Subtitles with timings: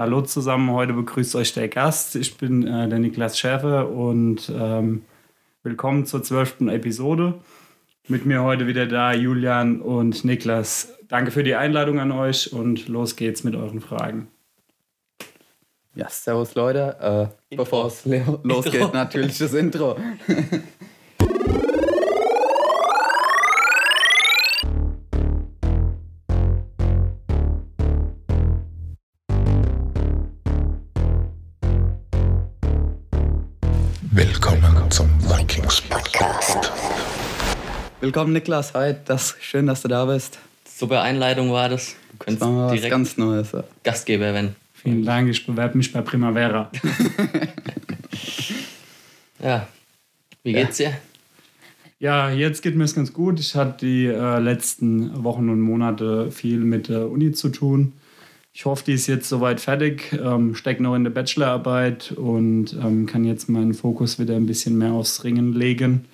[0.00, 2.16] Hallo zusammen, heute begrüßt euch der Gast.
[2.16, 5.02] Ich bin äh, der Niklas Schäfer und ähm,
[5.62, 7.34] willkommen zur zwölften Episode.
[8.08, 10.94] Mit mir heute wieder da Julian und Niklas.
[11.06, 14.28] Danke für die Einladung an euch und los geht's mit euren Fragen.
[15.94, 17.30] Ja, servus Leute.
[17.50, 18.06] Äh, bevor es
[18.42, 19.98] losgeht, natürlich das Intro.
[38.10, 40.40] Willkommen Niklas, hi, das, schön, dass du da bist.
[40.68, 41.90] Super Einleitung war das.
[41.90, 43.52] Du Das könntest war mal was direkt ganz Neues.
[43.52, 43.62] ja.
[43.84, 44.56] Gastgeber werden.
[44.74, 46.72] Vielen Dank, ich bewerbe mich bei Primavera.
[49.40, 49.68] Ja.
[50.42, 50.92] Wie geht's dir?
[52.00, 53.38] Ja, jetzt geht mir es ganz gut.
[53.38, 57.92] Ich hatte die äh, letzten Wochen und Monate viel mit der Uni zu tun.
[58.52, 63.06] Ich hoffe, die ist jetzt soweit fertig, ähm, stecke noch in der Bachelorarbeit und ähm,
[63.06, 66.06] kann jetzt meinen Fokus wieder ein bisschen mehr aufs Ringen legen.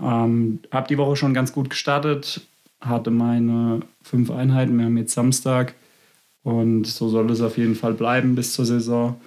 [0.00, 2.40] Ähm, habe die Woche schon ganz gut gestartet,
[2.80, 4.76] hatte meine fünf Einheiten.
[4.78, 5.74] Wir haben jetzt Samstag
[6.42, 9.20] und so soll es auf jeden Fall bleiben bis zur Saison.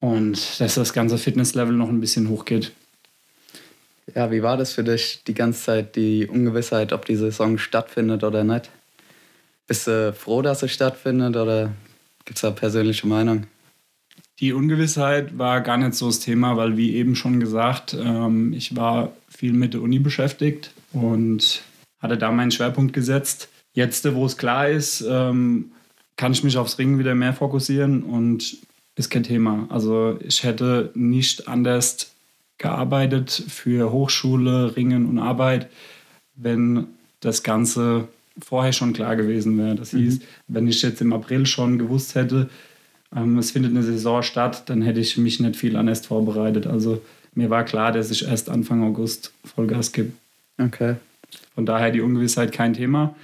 [0.00, 2.72] Und dass das ganze Fitnesslevel noch ein bisschen hochgeht.
[4.14, 8.22] Ja, wie war das für dich die ganze Zeit, die Ungewissheit, ob die Saison stattfindet
[8.22, 8.70] oder nicht?
[9.66, 11.72] Bist du froh, dass sie stattfindet oder
[12.24, 13.46] gibt es da persönliche Meinung?
[14.40, 18.76] Die Ungewissheit war gar nicht so das Thema, weil wie eben schon gesagt, ähm, ich
[18.76, 21.62] war viel mit der Uni beschäftigt und
[22.00, 23.48] hatte da meinen Schwerpunkt gesetzt.
[23.72, 25.72] Jetzt, wo es klar ist, ähm,
[26.16, 28.58] kann ich mich aufs Ringen wieder mehr fokussieren und
[28.96, 29.66] ist kein Thema.
[29.70, 32.12] Also ich hätte nicht anders
[32.58, 35.68] gearbeitet für Hochschule, Ringen und Arbeit,
[36.34, 36.86] wenn
[37.20, 39.74] das Ganze vorher schon klar gewesen wäre.
[39.74, 42.48] Das hieß, wenn ich jetzt im April schon gewusst hätte,
[43.14, 46.66] ähm, es findet eine Saison statt, dann hätte ich mich nicht viel anders vorbereitet.
[46.66, 47.02] Also
[47.34, 50.12] mir war klar, dass ich erst Anfang August Vollgas gebe.
[50.58, 50.96] Okay.
[51.54, 53.14] Von daher die Ungewissheit kein Thema.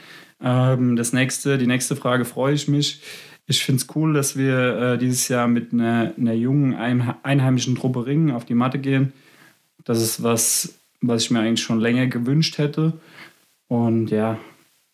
[0.42, 3.00] Ähm, das nächste, die nächste Frage freue ich mich.
[3.46, 7.74] Ich finde es cool, dass wir äh, dieses Jahr mit einer, einer jungen ein, einheimischen
[7.74, 9.12] Truppe ringen, auf die Matte gehen.
[9.84, 12.92] Das ist was, was ich mir eigentlich schon länger gewünscht hätte.
[13.68, 14.38] Und ja,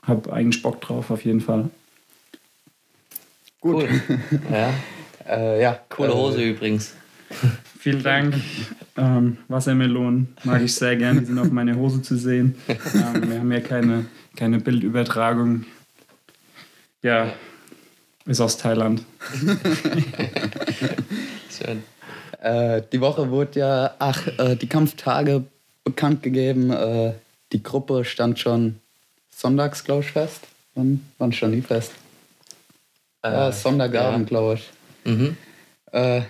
[0.02, 1.70] habe eigentlich Bock drauf, auf jeden Fall.
[3.62, 3.88] Cool.
[4.50, 4.72] Ja.
[5.28, 6.94] Äh, ja, Coole äh, Hose übrigens.
[7.78, 8.34] Vielen Dank.
[8.96, 11.20] Ähm, Wassermelonen mag ich sehr gern.
[11.20, 12.56] Die sind auf meine Hose zu sehen.
[12.68, 15.66] Ähm, wir haben ja keine, keine Bildübertragung.
[17.02, 17.32] Ja,
[18.26, 19.04] ist aus Thailand.
[21.50, 21.82] Schön.
[22.40, 25.44] Äh, die Woche wurde ja, ach, äh, die Kampftage
[25.84, 26.70] bekannt gegeben.
[26.70, 27.14] Äh,
[27.52, 28.76] die Gruppe stand schon
[29.30, 30.46] sonntags, glaube ich, fest.
[30.74, 31.92] Wann, wann stand die fest?
[33.22, 34.70] Äh, Sonntagabend, glaube ich.
[35.04, 35.36] Mhm.
[35.92, 36.22] Äh,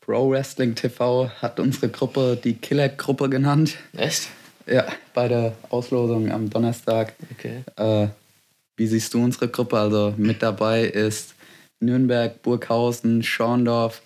[0.00, 3.76] Pro Wrestling TV hat unsere Gruppe die Killer-Gruppe genannt.
[3.96, 4.28] Echt?
[4.66, 7.14] Ja, bei der Auslosung am Donnerstag.
[7.32, 7.64] Okay.
[7.76, 8.08] Äh,
[8.76, 9.78] wie siehst du unsere Gruppe?
[9.78, 11.34] Also mit dabei ist
[11.80, 14.02] Nürnberg, Burghausen, Schorndorf,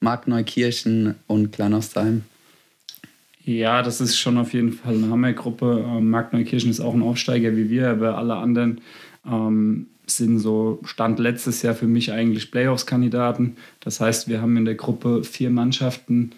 [0.00, 2.24] Markneukirchen und Kleinostheim.
[3.44, 5.84] Ja, das ist schon auf jeden Fall eine Hammergruppe.
[5.86, 8.80] Ähm, Mark Neukirchen ist auch ein Aufsteiger wie wir, aber alle anderen
[9.26, 13.56] ähm, sind so Stand letztes Jahr für mich eigentlich Playoffs-Kandidaten.
[13.80, 16.32] Das heißt, wir haben in der Gruppe vier Mannschaften,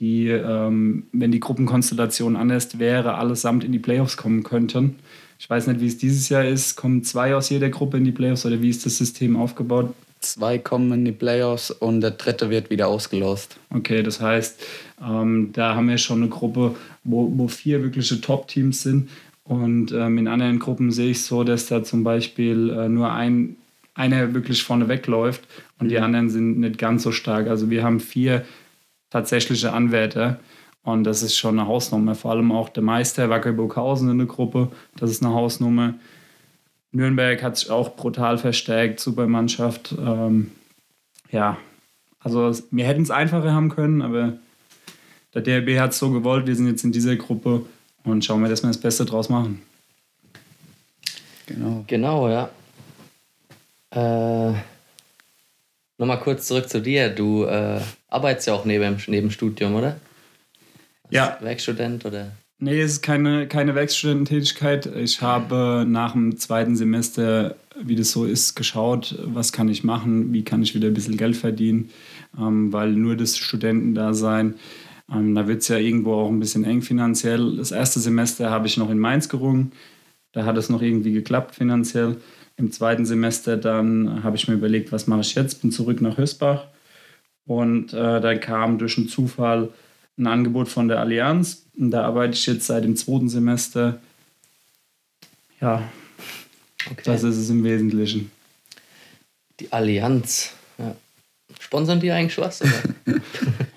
[0.00, 4.96] die, ähm, wenn die Gruppenkonstellation anders wäre, allesamt in die Playoffs kommen könnten.
[5.38, 6.76] Ich weiß nicht, wie es dieses Jahr ist.
[6.76, 9.94] Kommen zwei aus jeder Gruppe in die Playoffs oder wie ist das System aufgebaut?
[10.20, 13.58] Zwei kommen in die Playoffs und der dritte wird wieder ausgelost.
[13.68, 14.64] Okay, das heißt,
[15.06, 19.10] ähm, da haben wir schon eine Gruppe, wo, wo vier wirkliche Top-Teams sind.
[19.44, 23.56] Und ähm, in anderen Gruppen sehe ich so, dass da zum Beispiel äh, nur ein,
[23.94, 25.42] einer wirklich vorne wegläuft
[25.78, 27.46] und die anderen sind nicht ganz so stark.
[27.48, 28.44] Also wir haben vier
[29.10, 30.40] tatsächliche Anwärter
[30.82, 32.14] und das ist schon eine Hausnummer.
[32.14, 35.94] Vor allem auch der Meister Wacker Burghausen in der Gruppe, das ist eine Hausnummer.
[36.92, 39.94] Nürnberg hat sich auch brutal verstärkt, super Mannschaft.
[39.98, 40.52] Ähm,
[41.30, 41.58] ja,
[42.20, 44.38] also wir hätten es einfacher haben können, aber
[45.34, 46.46] der DRB hat es so gewollt.
[46.46, 47.66] Wir sind jetzt in dieser Gruppe
[48.04, 49.62] und schauen wir, dass wir das Beste draus machen.
[51.46, 51.84] Genau.
[51.86, 52.50] Genau, ja.
[53.90, 54.54] Äh,
[55.96, 57.08] Nochmal kurz zurück zu dir.
[57.08, 60.00] Du äh, arbeitest ja auch neben, neben Studium, oder?
[61.10, 61.38] Ja.
[61.40, 62.32] Werkstudent oder?
[62.58, 64.86] Nee, es ist keine, keine Werkstudententätigkeit.
[64.86, 70.32] Ich habe nach dem zweiten Semester, wie das so ist, geschaut, was kann ich machen,
[70.32, 71.90] wie kann ich wieder ein bisschen Geld verdienen,
[72.38, 74.54] ähm, weil nur das Studentendasein,
[75.12, 77.56] ähm, da wird es ja irgendwo auch ein bisschen eng finanziell.
[77.56, 79.72] Das erste Semester habe ich noch in Mainz gerungen,
[80.32, 82.16] da hat es noch irgendwie geklappt finanziell.
[82.56, 85.60] Im zweiten Semester dann habe ich mir überlegt, was mache ich jetzt?
[85.62, 86.66] Bin zurück nach Hösbach
[87.46, 89.70] und äh, dann kam durch einen Zufall
[90.16, 91.66] ein Angebot von der Allianz.
[91.76, 94.00] Und da arbeite ich jetzt seit dem zweiten Semester.
[95.60, 95.82] Ja,
[96.90, 97.02] Okay.
[97.04, 98.30] das ist es im Wesentlichen.
[99.60, 100.52] Die Allianz.
[101.74, 102.62] Sponsern die eigentlich was?
[102.62, 102.70] Oder?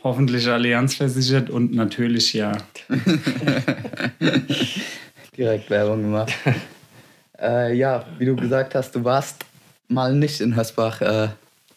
[0.03, 2.51] Hoffentlich Allianz versichert und natürlich ja.
[5.35, 6.31] Direkt Werbung gemacht.
[7.41, 9.43] äh, ja, wie du gesagt hast, du warst
[9.87, 11.29] mal nicht in Hösbach äh,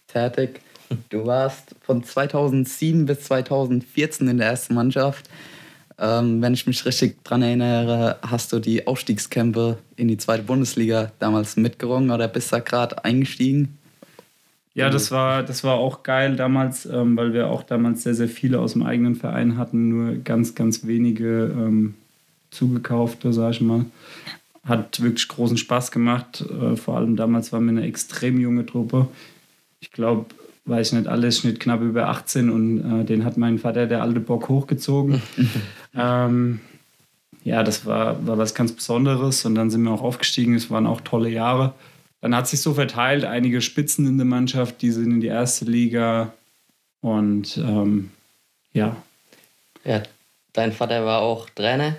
[0.08, 0.60] tätig.
[1.08, 5.30] Du warst von 2007 bis 2014 in der ersten Mannschaft.
[5.98, 11.12] Ähm, wenn ich mich richtig dran erinnere, hast du die Aufstiegskämpfe in die zweite Bundesliga
[11.18, 13.78] damals mitgerungen oder bist da gerade eingestiegen?
[14.74, 18.28] Ja, das war, das war auch geil damals, ähm, weil wir auch damals sehr, sehr
[18.28, 21.94] viele aus dem eigenen Verein hatten, nur ganz, ganz wenige ähm,
[22.50, 23.86] zugekaufte, sag ich mal.
[24.64, 26.42] Hat wirklich großen Spaß gemacht.
[26.42, 29.08] Äh, vor allem damals waren wir eine extrem junge Truppe.
[29.80, 30.26] Ich glaube,
[30.66, 34.02] weiß ich nicht, alles Schnitt knapp über 18 und äh, den hat mein Vater, der
[34.02, 35.20] alte Bock, hochgezogen.
[35.96, 36.60] ähm,
[37.42, 40.54] ja, das war, war was ganz Besonderes und dann sind wir auch aufgestiegen.
[40.54, 41.74] Es waren auch tolle Jahre.
[42.20, 45.64] Dann hat sich so verteilt, einige Spitzen in der Mannschaft, die sind in die erste
[45.64, 46.32] Liga
[47.00, 48.10] und ähm,
[48.72, 48.96] ja,
[49.84, 50.02] ja,
[50.52, 51.96] dein Vater war auch Trainer.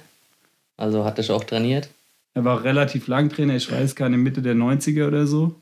[0.78, 1.90] Also hat dich auch trainiert.
[2.34, 5.56] er war relativ lang Trainer, ich weiß gar nicht, Mitte der 90er oder so,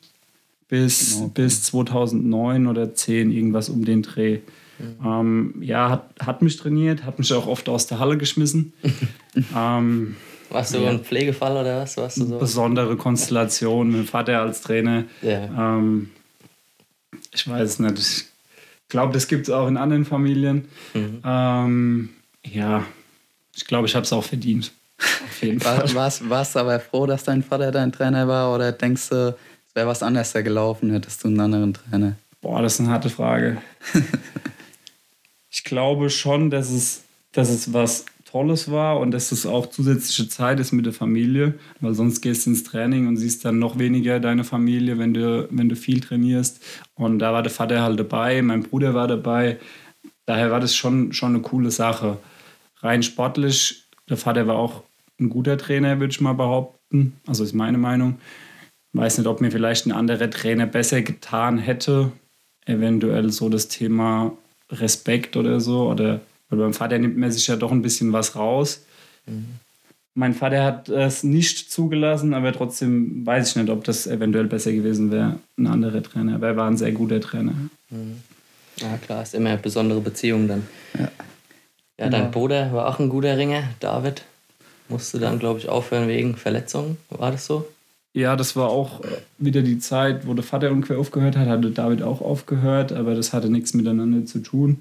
[0.68, 1.28] bis, Genau.
[1.30, 4.40] bis 2009 oder 10, irgendwas um den Dreh.
[5.04, 8.72] Ähm, ja, hat, hat mich trainiert, hat mich auch oft aus der Halle geschmissen.
[9.56, 10.16] ähm,
[10.50, 10.90] Warst du Ja.
[10.90, 11.98] ein Pflegefall oder was?
[11.98, 12.38] Warst du so?
[12.40, 15.04] besondere Konstellation, mit dem Vater als Trainer.
[15.22, 15.78] Ja.
[15.78, 16.10] Ähm,
[17.34, 18.00] ich weiß nicht.
[18.00, 18.25] Ich
[18.90, 20.68] glaube, das gibt es auch in anderen Familien.
[20.94, 21.22] Mhm.
[21.24, 22.10] Ähm,
[22.44, 22.84] ja,
[23.56, 24.72] ich glaube, ich habe es auch verdient.
[25.00, 25.78] Auf jeden Fall.
[25.78, 29.36] War, warst, warst du aber froh, dass dein Vater dein Trainer war oder denkst du,
[29.68, 32.16] es wäre was anderes da gelaufen, hättest du einen anderen Trainer?
[32.42, 33.62] Boah, das ist eine harte Frage.
[35.50, 37.01] ich glaube schon, dass es,
[37.31, 41.56] dass es was Tolles war und dass es auch zusätzliche Zeit ist mit der Familie,
[41.80, 45.48] weil sonst gehst du ins Training und siehst dann noch weniger deine Familie, wenn du,
[45.50, 46.64] wenn du viel trainierst.
[46.96, 49.58] Und da war der Vater halt dabei, mein Bruder war dabei.
[50.26, 52.18] Daher war das schon, schon eine coole Sache.
[52.81, 54.84] Rein sportlich, der Vater war auch
[55.20, 57.14] ein guter Trainer, würde ich mal behaupten.
[57.25, 58.20] Also ist meine Meinung.
[58.94, 62.12] Weiß nicht, ob mir vielleicht ein anderer Trainer besser getan hätte.
[62.66, 64.34] Eventuell so das Thema
[64.72, 65.90] Respekt oder so.
[65.90, 68.81] Oder weil beim Vater nimmt man sich ja doch ein bisschen was raus.
[70.16, 74.72] Mein Vater hat es nicht zugelassen, aber trotzdem weiß ich nicht, ob das eventuell besser
[74.72, 76.36] gewesen wäre, ein anderer Trainer.
[76.36, 77.54] Aber er war ein sehr guter Trainer.
[78.78, 80.68] Ja, klar, ist immer eine besondere Beziehung dann.
[80.98, 81.10] Ja.
[82.00, 84.24] Ja, dein Bruder war auch ein guter Ringer, David.
[84.88, 86.98] Musste dann, glaube ich, aufhören wegen Verletzungen.
[87.10, 87.68] War das so?
[88.13, 89.01] Ja, das war auch
[89.38, 93.34] wieder die Zeit, wo der Vater ungefähr aufgehört hat, hatte David auch aufgehört, aber das
[93.34, 94.80] hatte nichts miteinander zu tun.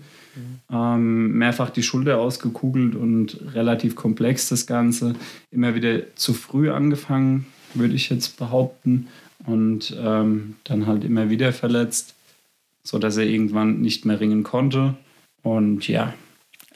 [0.71, 5.15] Ähm, mehrfach die Schulter ausgekugelt und relativ komplex das Ganze.
[5.51, 9.09] Immer wieder zu früh angefangen, würde ich jetzt behaupten.
[9.47, 12.15] Und ähm, dann halt immer wieder verletzt,
[12.83, 14.95] sodass er irgendwann nicht mehr ringen konnte.
[15.43, 16.13] Und ja,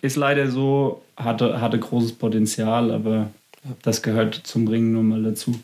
[0.01, 3.31] ist leider so, hatte, hatte großes Potenzial, aber
[3.83, 5.61] das gehört zum Ringen nun mal dazu,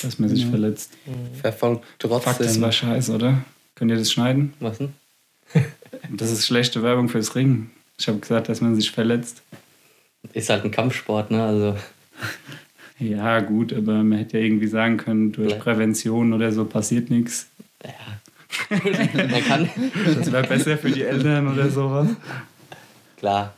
[0.00, 0.50] dass man sich Ja.
[0.50, 0.92] verletzt.
[1.40, 2.62] Verfolgt das trotzdem.
[2.62, 3.44] war scheiße, oder?
[3.74, 4.52] Könnt ihr das schneiden?
[4.60, 4.92] Was denn?
[6.10, 7.70] Das ist schlechte Werbung fürs Ringen.
[7.98, 9.42] Ich habe gesagt, dass man sich verletzt.
[10.32, 11.42] Ist halt ein Kampfsport, ne?
[11.44, 11.76] Also,
[12.98, 15.58] Ja, gut, aber man hätte ja irgendwie sagen können, durch Ja.
[15.58, 17.46] Prävention oder so passiert nichts.
[17.84, 17.92] ja.
[19.14, 19.68] Man kann.
[20.16, 22.08] Das wäre besser für die Eltern oder sowas.
[23.18, 23.54] Klar.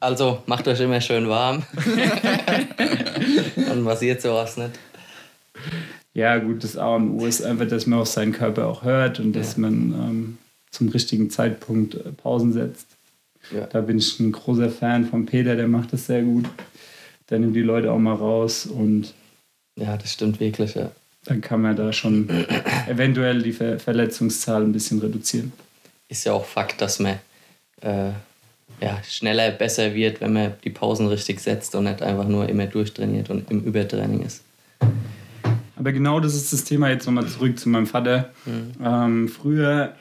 [0.00, 1.64] Also, macht euch immer schön warm.
[3.72, 4.78] Und passiert sowas nicht.
[6.14, 9.18] Ja, gut, das A und O ist einfach, dass man auf seinen Körper auch hört
[9.20, 10.38] und dass man ähm,
[10.70, 12.86] zum richtigen Zeitpunkt äh, Pausen setzt.
[13.52, 13.66] Ja.
[13.66, 16.46] Da bin ich ein großer Fan von Peter, der macht das sehr gut.
[17.30, 19.14] Der nimmt die Leute auch mal raus und
[19.76, 20.90] Ja, das stimmt wirklich, ja.
[21.24, 22.28] dann kann man da schon
[22.88, 25.52] eventuell die Ver Verletzungszahl ein bisschen reduzieren.
[26.08, 27.18] Ist ja auch Fakt, dass man
[27.82, 28.10] äh,
[28.80, 32.66] ja, schneller besser wird, wenn man die Pausen richtig setzt und nicht einfach nur immer
[32.66, 34.42] durchtrainiert und im Übertraining ist.
[35.76, 36.88] Aber genau das ist das Thema.
[36.90, 38.30] Jetzt nochmal zurück zu meinem Vater.
[38.82, 39.94] Ähm, früher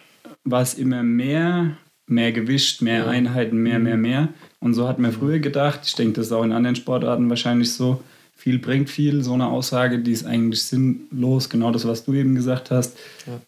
[0.50, 1.78] war es immer mehr,
[2.08, 4.30] mehr Gewicht, mehr Einheiten, mehr, mehr, mehr.
[4.60, 5.82] Und so hat man früher gedacht.
[5.86, 8.02] Ich denke, das ist auch in anderen Sportarten wahrscheinlich so.
[8.36, 9.24] Viel bringt viel.
[9.24, 11.50] So eine Aussage, die ist eigentlich sinnlos.
[11.50, 12.98] Genau das, was du eben gesagt hast.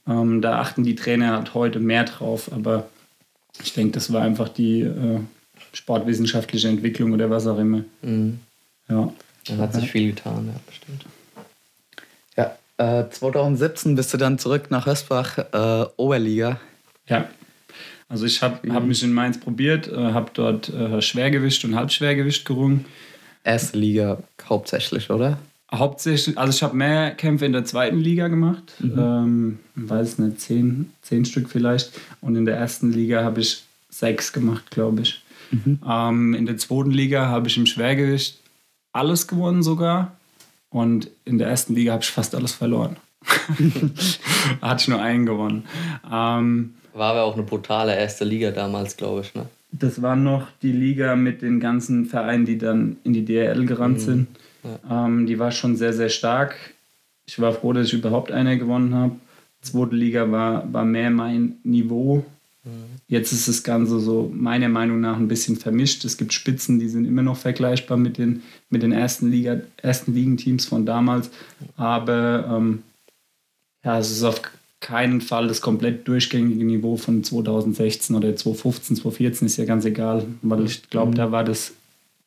[0.07, 2.51] Ähm, da achten die Trainer halt heute mehr drauf.
[2.51, 2.89] Aber
[3.63, 5.19] ich denke, das war einfach die äh,
[5.73, 7.83] sportwissenschaftliche Entwicklung oder was auch immer.
[8.01, 8.39] Mhm.
[8.89, 9.13] Ja.
[9.47, 11.05] Da hat sich viel getan, ja, bestimmt.
[12.35, 16.59] Ja, Äh, 2017 bist du dann zurück nach Hösbach, äh, Oberliga.
[17.09, 17.29] Ja.
[18.07, 22.45] Also ich habe hab mich in Mainz probiert, äh, habe dort äh, Schwergewicht und Halbschwergewicht
[22.45, 22.85] gerungen.
[23.43, 25.37] Erste Liga hauptsächlich, oder?
[25.71, 30.91] Hauptsächlich, also ich habe mehr Kämpfe in der zweiten Liga gemacht, ähm, weiß nicht, zehn,
[31.03, 31.91] zehn Stück vielleicht.
[32.21, 35.21] Und in der ersten Liga habe ich sechs gemacht, glaube ich.
[35.87, 38.39] Ähm, in der zweiten Liga habe ich im Schwergewicht
[38.93, 40.17] alles gewonnen sogar.
[40.69, 42.97] Und in der ersten Liga habe ich fast alles verloren.
[44.61, 45.65] hatte ich nur einen gewonnen.
[46.11, 49.33] Ähm, War aber auch eine brutale erste Liga damals, glaube ich.
[49.33, 49.47] Ne?
[49.71, 54.01] das war noch die Liga mit den ganzen Vereinen, die dann in die DRL gerannt
[54.01, 54.27] sind.
[54.89, 56.55] Ähm, die war schon sehr, sehr stark.
[57.27, 59.15] Ich war froh, dass ich überhaupt eine gewonnen habe.
[59.61, 62.25] Zweite Liga war, war mehr mein Niveau.
[63.07, 66.05] Jetzt ist das Ganze so meiner Meinung nach ein bisschen vermischt.
[66.05, 70.13] Es gibt Spitzen, die sind immer noch vergleichbar mit den, mit den ersten, Liga, ersten
[70.13, 71.31] Ligenteams von damals.
[71.77, 72.83] Aber ähm,
[73.83, 74.41] ja, es ist auf
[74.81, 80.25] keinen Fall das komplett durchgängige Niveau von 2016 oder 2015, 2014, ist ja ganz egal,
[80.41, 81.73] weil ich glaube, da war das,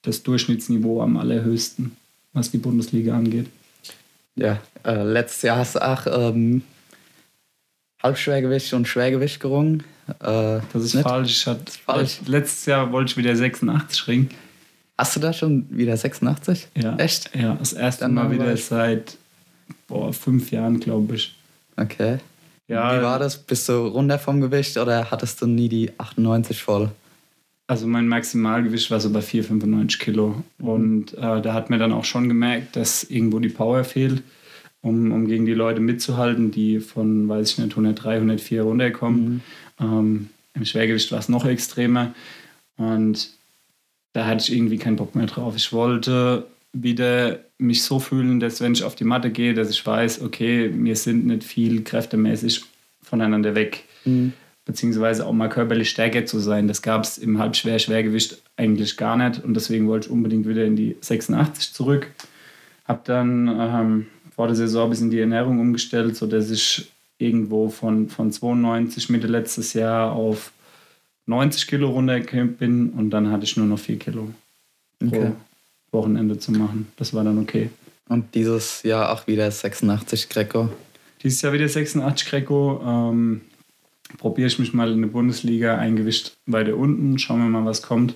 [0.02, 1.97] das Durchschnittsniveau am allerhöchsten,
[2.32, 3.47] was die Bundesliga angeht.
[4.37, 6.62] Ja, äh, letztes Jahr hast du auch ähm,
[8.02, 9.82] Halbschwergewicht und Schwergewicht gerungen.
[10.21, 11.04] Äh, Das ist nicht?
[11.06, 11.30] falsch.
[11.30, 12.21] Ich hatte, falsch.
[12.26, 14.30] Letztes Jahr wollte ich wieder 86 ringen.
[14.99, 16.68] Hast du da schon wieder 86?
[16.75, 16.97] Ja.
[16.97, 17.30] Echt?
[17.35, 19.16] Ja, das erste Dann Mal wieder seit
[19.88, 21.35] boah, fünf Jahren, glaube ich.
[21.76, 22.18] Okay.
[22.69, 23.38] Ja, Wie war das?
[23.38, 26.90] Bist du runter vom Gewicht oder hattest du nie die 98 voll?
[27.66, 30.42] Also mein Maximalgewicht war so bei 4, 95 Kilo.
[30.59, 34.23] Und äh, da hat mir dann auch schon gemerkt, dass irgendwo die Power fehlt,
[34.83, 39.42] um, um gegen die Leute mitzuhalten, die von, weiß ich nicht, 103, 104 runterkommen.
[39.81, 42.14] Ähm, Im Schwergewicht war es noch extremer.
[42.76, 43.31] Und
[44.12, 45.54] da hatte ich irgendwie keinen Bock mehr drauf.
[45.57, 49.85] Ich wollte wieder mich so fühlen, dass wenn ich auf die Matte gehe, dass ich
[49.85, 52.64] weiß, okay, wir sind nicht viel kräftemäßig
[53.02, 53.85] voneinander weg
[54.64, 56.69] beziehungsweise auch mal körperlich stärker zu sein.
[56.69, 60.76] Das gab es im Halbschwer-Schwergewicht eigentlich gar nicht und deswegen wollte ich unbedingt wieder in
[60.76, 62.09] die 86 zurück.
[62.85, 68.09] Hab dann ähm, vor der Saison ein bisschen die Ernährung umgestellt, sodass ich irgendwo von,
[68.09, 70.52] von 92 Mitte letztes Jahr auf
[71.26, 74.28] 90 Kilo runtergekommen bin und dann hatte ich nur noch 4 Kilo
[75.04, 75.19] Okay.
[75.19, 75.37] pro
[75.93, 76.91] Wochenende zu machen.
[76.97, 77.71] Das war dann okay.
[78.09, 80.69] Und dieses Jahr auch wieder 86 Greco.
[81.23, 82.83] Dieses Jahr wieder 86 Greco.
[82.85, 83.43] Ähm,
[84.19, 87.19] Probiere ich mich mal in der Bundesliga ein Gewicht weiter unten.
[87.19, 88.15] Schauen wir mal, was kommt.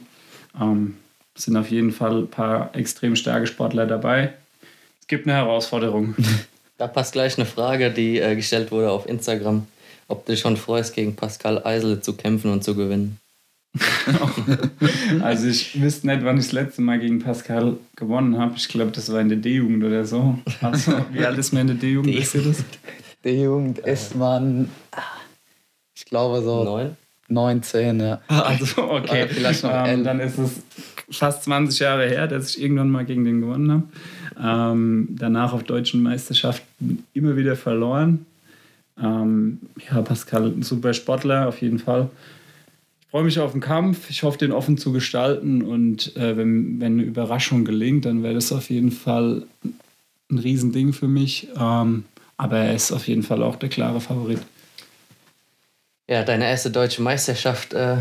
[0.61, 0.97] Ähm,
[1.35, 4.35] es sind auf jeden Fall ein paar extrem starke Sportler dabei.
[5.01, 6.15] Es gibt eine Herausforderung.
[6.79, 9.67] Da passt gleich eine Frage, die äh, gestellt wurde auf Instagram.
[10.09, 13.19] Ob du dich schon freust, gegen Pascal Eisele zu kämpfen und zu gewinnen.
[15.23, 18.55] Also ich wüsste nicht, wann ich das letzte Mal gegen Pascal gewonnen habe.
[18.57, 20.39] Ich glaube, das war in der D-Jugend oder so.
[20.61, 22.15] Also, wie alt ist man in der D-Jugend?
[22.17, 22.65] Wisst ihr das?
[23.25, 24.69] Die Jugend ist man,
[25.95, 26.97] ich glaube so Neun?
[27.29, 28.21] 19, ja.
[28.29, 29.25] Also, okay.
[29.25, 30.63] Oder vielleicht noch ähm, dann ist es
[31.11, 34.73] fast 20 Jahre her, dass ich irgendwann mal gegen den gewonnen habe.
[34.73, 38.27] Ähm, danach auf deutschen Meisterschaften immer wieder verloren.
[39.03, 42.11] Ähm, ja, Pascal, ein super Sportler, auf jeden Fall.
[43.07, 44.11] Ich freue mich auf den Kampf.
[44.11, 45.63] Ich hoffe, den offen zu gestalten.
[45.63, 49.47] Und äh, wenn, wenn eine Überraschung gelingt, dann wäre das auf jeden Fall
[50.31, 51.49] ein Riesending für mich.
[51.59, 52.05] Ähm,
[52.37, 54.41] aber er ist auf jeden Fall auch der klare Favorit.
[56.09, 57.97] Ja, deine erste deutsche Meisterschaft äh,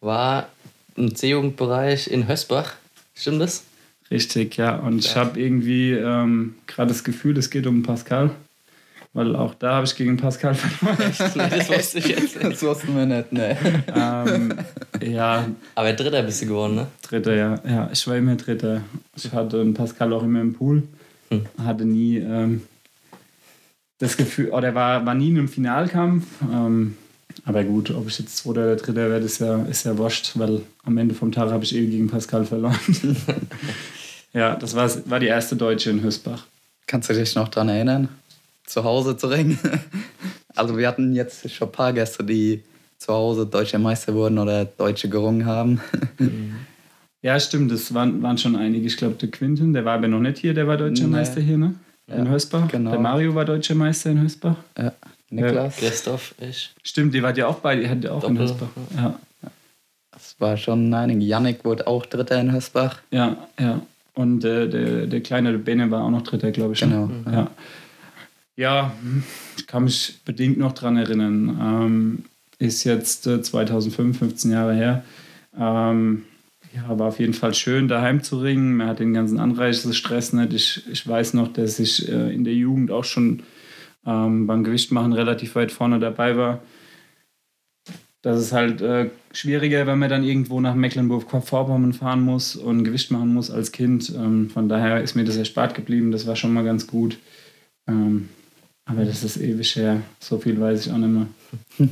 [0.00, 0.48] war
[0.96, 2.74] im C-Jugendbereich in Hösbach.
[3.14, 3.64] Stimmt das?
[4.10, 4.76] Richtig, ja.
[4.76, 8.30] Und ich habe irgendwie ähm, gerade das Gefühl, es geht um Pascal.
[9.18, 10.96] Weil auch da habe ich gegen Pascal verloren.
[11.50, 12.52] das wusste ich jetzt nicht.
[12.52, 13.56] Das wussten wir nicht, ne.
[13.92, 14.54] ähm,
[15.02, 15.44] ja,
[15.74, 16.86] Aber Dritter bist du geworden, ne?
[17.02, 17.60] Dritter, ja.
[17.68, 18.82] Ja, ich war immer Dritter.
[19.16, 20.84] Ich hatte einen Pascal auch immer im Pool.
[21.30, 21.46] Hm.
[21.64, 22.62] Hatte nie ähm,
[23.98, 26.24] das Gefühl, oder war, war nie in einem Finalkampf.
[26.52, 26.96] Ähm,
[27.44, 30.62] aber gut, ob ich jetzt Zweiter oder Dritter werde, ist ja, ist ja wurscht, weil
[30.84, 32.78] am Ende vom Tag habe ich eh gegen Pascal verloren.
[34.32, 36.46] ja, das war, war die erste Deutsche in Hösbach.
[36.86, 38.08] Kannst du dich noch dran erinnern?
[38.68, 39.58] Zu Hause zu ringen?
[40.56, 42.64] Also wir hatten jetzt schon ein paar Gäste, die
[42.98, 45.80] zu Hause deutscher Meister wurden oder Deutsche gerungen haben.
[47.22, 48.86] Ja, stimmt, das waren, waren schon einige.
[48.86, 51.10] Ich glaube, der Quinten, der war aber noch nicht hier, der war deutscher Nee.
[51.10, 51.74] Meister hier, ne?
[52.06, 52.68] In Ja, Hösbach.
[52.68, 52.90] genau.
[52.92, 54.54] Der Mario war deutscher Meister in Hösbach.
[54.78, 54.92] Ja,
[55.30, 55.76] Niklas.
[55.76, 56.72] Christoph, ich.
[56.84, 58.48] Stimmt, die war ja auch bei, die hat ja auch in Doppel.
[58.52, 58.68] Hösbach.
[58.96, 59.18] Ja,
[60.12, 61.24] Das war schon einige.
[61.24, 63.00] Yannick wurde auch Dritter in Hösbach.
[63.10, 63.80] ja, ja.
[64.14, 66.80] Und äh, der, der kleine Bene war auch noch Dritter, glaube ich.
[66.86, 67.08] ne?
[67.24, 67.36] Genau.
[67.36, 67.50] Ja.
[68.58, 68.92] Ja,
[69.56, 71.58] ich kann mich bedingt noch dran erinnern.
[71.62, 72.24] Ähm,
[72.58, 75.04] ist jetzt äh, 2005, 15 Jahre her.
[75.56, 76.24] Ähm,
[76.74, 78.76] ja, war auf jeden Fall schön, daheim zu ringen.
[78.76, 80.52] Man hat den ganzen Anreisestress nicht.
[80.52, 83.44] Ich, ich weiß noch, dass ich äh, in der Jugend auch schon
[84.04, 86.60] ähm, beim Gewichtmachen relativ weit vorne dabei war.
[88.22, 93.12] Das ist halt äh, schwieriger, wenn man dann irgendwo nach Mecklenburg-Vorpommern fahren muss und Gewicht
[93.12, 94.12] machen muss als Kind.
[94.16, 96.10] Ähm, von daher ist mir das erspart geblieben.
[96.10, 97.18] Das war schon mal ganz gut.
[97.86, 98.28] Ähm,
[98.88, 100.02] aber das ist ewig her.
[100.18, 101.26] So viel weiß ich auch nicht mehr.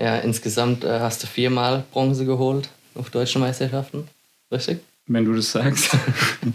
[0.00, 4.08] Ja, insgesamt äh, hast du viermal Bronze geholt auf deutschen Meisterschaften.
[4.50, 4.80] Richtig?
[5.06, 5.94] Wenn du das sagst.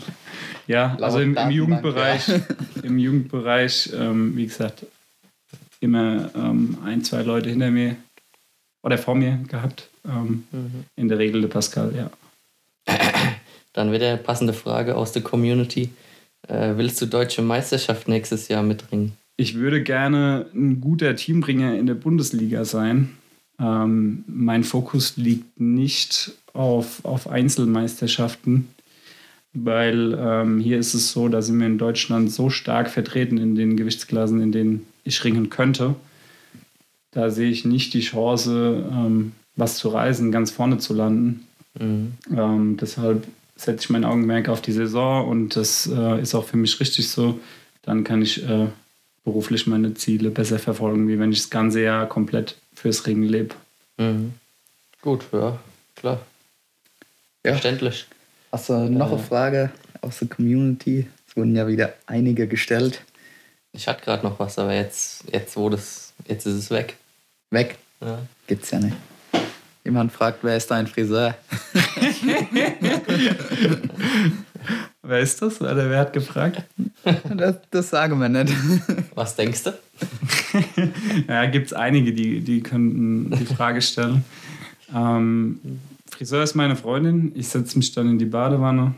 [0.67, 2.23] ja, also im, im Jugendbereich,
[2.81, 4.87] im Jugendbereich, ähm, wie gesagt,
[5.79, 7.97] immer ähm, ein, zwei Leute hinter mir
[8.81, 9.89] oder vor mir gehabt.
[10.05, 10.85] Ähm, mhm.
[10.95, 12.09] In der Regel der Pascal, ja.
[13.73, 15.91] Dann wieder passende Frage aus der Community.
[16.47, 19.15] Äh, willst du deutsche Meisterschaft nächstes Jahr mitringen?
[19.37, 23.11] Ich würde gerne ein guter Teambringer in der Bundesliga sein.
[23.59, 28.67] Ähm, mein Fokus liegt nicht auf, auf Einzelmeisterschaften,
[29.53, 33.55] weil ähm, hier ist es so, da sind wir in Deutschland so stark vertreten in
[33.55, 35.95] den Gewichtsklassen, in denen ich ringen könnte.
[37.11, 41.47] Da sehe ich nicht die Chance, ähm, was zu reisen, ganz vorne zu landen.
[41.79, 42.13] Mhm.
[42.35, 46.57] Ähm, deshalb setze ich mein Augenmerk auf die Saison und das äh, ist auch für
[46.57, 47.39] mich richtig so.
[47.83, 48.67] Dann kann ich äh,
[49.25, 53.55] beruflich meine Ziele besser verfolgen, wie wenn ich das ganze Jahr komplett fürs Ringen lebe.
[53.97, 54.35] Mhm.
[55.01, 55.59] Gut, ja,
[55.95, 56.21] klar.
[57.43, 57.51] Ja.
[57.51, 58.05] Verständlich.
[58.51, 61.07] Hast du noch eine Frage aus der Community?
[61.27, 63.01] Es wurden ja wieder einige gestellt.
[63.73, 66.95] Ich hatte gerade noch was, aber jetzt, jetzt, wo das, jetzt ist es weg.
[67.49, 67.77] Weg?
[67.99, 68.19] Ja.
[68.47, 68.95] Gibt's ja nicht.
[69.83, 71.35] Jemand fragt, wer ist dein Friseur?
[75.07, 75.61] wer ist das?
[75.61, 76.63] Oder wer hat gefragt?
[77.37, 78.51] Das, das sagen wir nicht.
[79.15, 79.73] Was denkst du?
[81.27, 84.25] ja, gibt es einige, die, die könnten die Frage stellen.
[84.93, 85.59] Ähm,
[86.09, 87.31] Friseur ist meine Freundin.
[87.35, 88.95] Ich setze mich dann in die Badewanne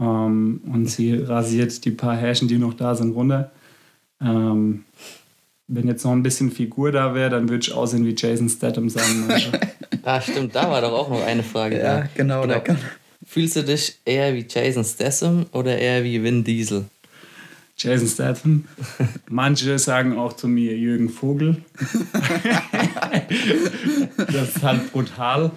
[0.00, 3.52] ähm, und sie rasiert die paar Härchen, die noch da sind, runter.
[4.20, 4.84] Ähm,
[5.68, 8.88] wenn jetzt noch ein bisschen Figur da wäre, dann würde ich aussehen wie Jason Statham
[8.88, 9.28] sagen.
[10.02, 11.78] ah, stimmt, da war doch auch noch eine Frage.
[11.78, 12.08] Ja, da.
[12.14, 12.42] genau.
[12.42, 12.60] genau.
[12.64, 12.74] Da
[13.30, 16.86] Fühlst du dich eher wie Jason Statham oder eher wie Vin Diesel?
[17.76, 18.64] Jason Statham.
[19.28, 21.62] Manche sagen auch zu mir Jürgen Vogel.
[24.16, 25.50] das ist halt brutal,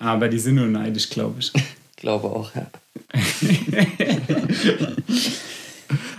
[0.00, 1.52] aber die sind nur neidisch, glaube ich.
[1.96, 2.66] Glaube auch, ja.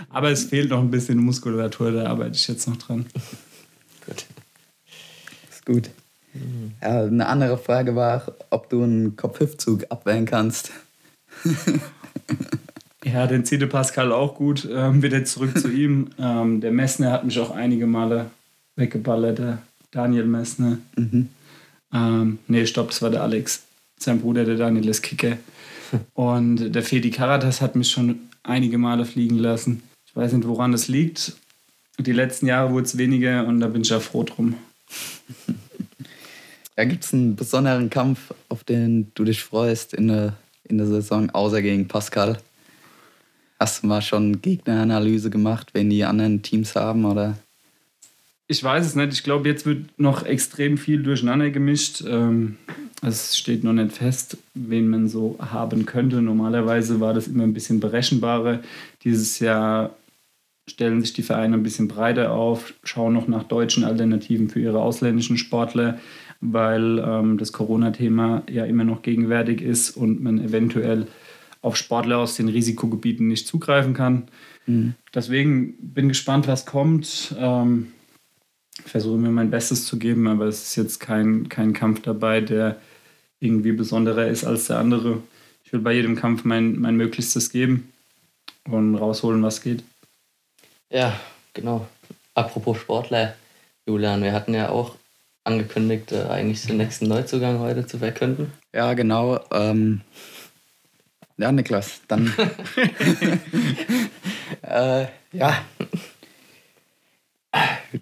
[0.08, 3.04] Aber es fehlt noch ein bisschen Muskulatur, da arbeite ich jetzt noch dran.
[4.06, 4.24] gut.
[5.50, 5.90] Ist gut.
[6.80, 10.70] Ja, eine andere Frage war, ob du einen Kopfhüftzug abwehren kannst.
[13.04, 14.68] ja, den zieht Pascal auch gut.
[14.70, 16.10] Ähm, wieder zurück zu ihm.
[16.18, 18.30] Ähm, der Messner hat mich auch einige Male
[18.76, 19.58] weggeballert, der
[19.90, 20.78] Daniel Messner.
[20.96, 21.28] Mhm.
[21.92, 23.62] Ähm, nee, stopp, das war der Alex.
[23.98, 25.38] Sein Bruder, der Daniel, ist Kicker.
[26.14, 29.82] Und der Fedi Karatas hat mich schon einige Male fliegen lassen.
[30.06, 31.34] Ich weiß nicht, woran das liegt.
[31.98, 34.54] Die letzten Jahre wurde es weniger und da bin ich ja froh drum.
[36.76, 40.36] Ja, gibt es einen besonderen Kampf, auf den du dich freust in der,
[40.68, 42.38] in der Saison, außer gegen Pascal?
[43.58, 47.38] Hast du mal schon Gegneranalyse gemacht, wenn die anderen Teams haben, oder?
[48.46, 49.12] Ich weiß es nicht.
[49.12, 52.04] Ich glaube, jetzt wird noch extrem viel durcheinander gemischt.
[52.06, 52.56] Ähm,
[53.00, 56.20] es steht noch nicht fest, wen man so haben könnte.
[56.20, 58.60] Normalerweise war das immer ein bisschen berechenbarer.
[59.02, 59.94] Dieses Jahr
[60.68, 64.80] stellen sich die Vereine ein bisschen breiter auf, schauen noch nach deutschen Alternativen für ihre
[64.80, 65.98] ausländischen Sportler,
[66.40, 71.06] weil ähm, das Corona-Thema ja immer noch gegenwärtig ist und man eventuell
[71.62, 74.28] auf Sportler aus den Risikogebieten nicht zugreifen kann.
[74.66, 74.94] Mhm.
[75.14, 77.34] Deswegen bin gespannt, was kommt.
[77.38, 77.92] Ähm,
[78.84, 82.76] versuche mir mein Bestes zu geben, aber es ist jetzt kein, kein Kampf dabei, der
[83.40, 85.22] irgendwie besonderer ist als der andere.
[85.64, 87.92] Ich will bei jedem Kampf mein, mein Möglichstes geben
[88.68, 89.82] und rausholen, was geht.
[90.90, 91.18] Ja,
[91.52, 91.88] genau.
[92.34, 93.34] Apropos Sportler,
[93.86, 94.96] Julian, wir hatten ja auch
[95.44, 98.52] angekündigt, äh, eigentlich den nächsten Neuzugang heute zu verkünden.
[98.72, 99.40] Ja, genau.
[99.52, 100.00] Ähm,
[101.36, 102.32] ja, Niklas, dann.
[104.62, 105.64] äh, ja.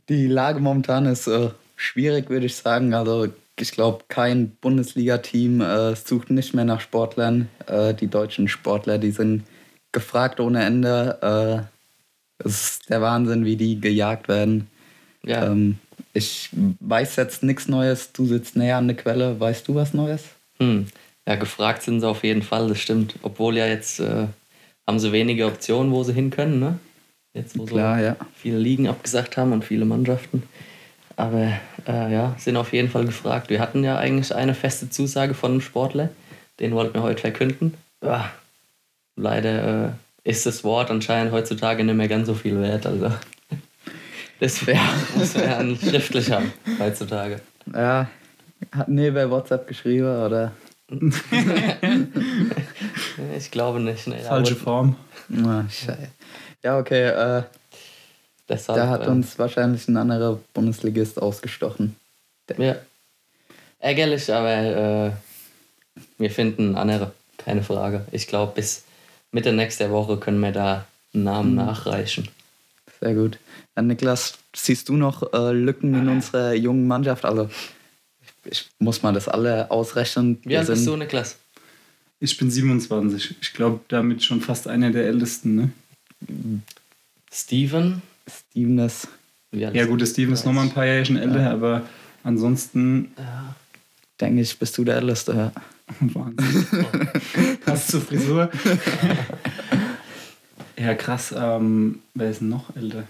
[0.09, 2.94] Die Lage momentan ist äh, schwierig, würde ich sagen.
[2.94, 3.28] Also,
[3.59, 7.48] ich glaube, kein Bundesliga-Team äh, sucht nicht mehr nach Sportlern.
[7.66, 9.44] Äh, die deutschen Sportler, die sind
[9.92, 11.68] gefragt ohne Ende.
[12.40, 14.68] Äh, es ist der Wahnsinn, wie die gejagt werden.
[15.22, 15.46] Ja.
[15.46, 15.78] Ähm,
[16.12, 18.12] ich weiß jetzt nichts Neues.
[18.12, 19.38] Du sitzt näher an der Quelle.
[19.38, 20.25] Weißt du was Neues?
[20.59, 20.87] Hm.
[21.27, 23.14] Ja, gefragt sind sie auf jeden Fall, das stimmt.
[23.22, 24.27] Obwohl ja jetzt äh,
[24.87, 26.79] haben sie wenige Optionen, wo sie hin können, ne?
[27.35, 28.16] Jetzt, wo Klar, so ja.
[28.35, 30.42] viele Ligen abgesagt haben und viele Mannschaften.
[31.16, 31.53] Aber
[31.87, 33.48] äh, ja, sind auf jeden Fall gefragt.
[33.48, 36.11] Wir hatten ja eigentlich eine feste Zusage von einem Sportler.
[36.61, 37.75] Den wollten wir heute verkünden.
[38.03, 38.31] Ja,
[39.16, 42.87] leider äh, ist das Wort anscheinend heutzutage nicht mehr ganz so viel wert.
[42.87, 43.12] Also.
[44.42, 44.81] Das wäre
[45.14, 47.40] muss man ja schriftlich haben heutzutage.
[47.72, 48.11] Ja,
[48.72, 50.50] hat nee bei WhatsApp geschrieben, oder?
[53.38, 54.09] ich glaube nicht.
[54.09, 54.96] Nee, Falsche Form.
[55.28, 56.09] Na, scheiße.
[56.64, 57.11] Ja, okay.
[57.11, 57.44] Äh,
[58.48, 61.94] Deshalb, da hat äh, uns wahrscheinlich ein anderer Bundesligist ausgestochen.
[62.59, 62.74] Ja.
[63.78, 65.12] Ärgerlich, aber äh,
[66.18, 67.12] wir finden andere.
[67.38, 68.07] Keine Frage.
[68.11, 68.83] Ich glaube, bis
[69.31, 71.59] Mitte nächster Woche können wir da einen Namen mhm.
[71.59, 72.28] nachreichen.
[73.03, 73.38] Sehr gut.
[73.75, 77.25] Dann Niklas, siehst du noch äh, Lücken in unserer jungen Mannschaft?
[77.25, 77.51] Also
[78.45, 80.38] ich muss mal das alle ausrechnen.
[80.45, 81.37] Wie alt bist du, Niklas?
[82.21, 83.38] Ich bin 27.
[83.41, 85.57] Ich glaube, damit schon fast einer der Ältesten.
[85.57, 85.71] Ne?
[87.33, 88.03] Steven?
[88.31, 89.09] Steven ist.
[89.51, 91.51] Ja, gut, der Steven ist nochmal ein paar Jahre älter, ja.
[91.51, 91.83] aber
[92.23, 93.11] ansonsten.
[93.19, 93.57] Ja.
[94.21, 95.53] Denke ich, bist du der Älteste, ja.
[96.01, 96.87] Wahnsinn.
[97.65, 98.49] Passt zur Frisur.
[100.83, 101.35] ja, krass.
[101.37, 103.05] Ähm, wer ist noch älter?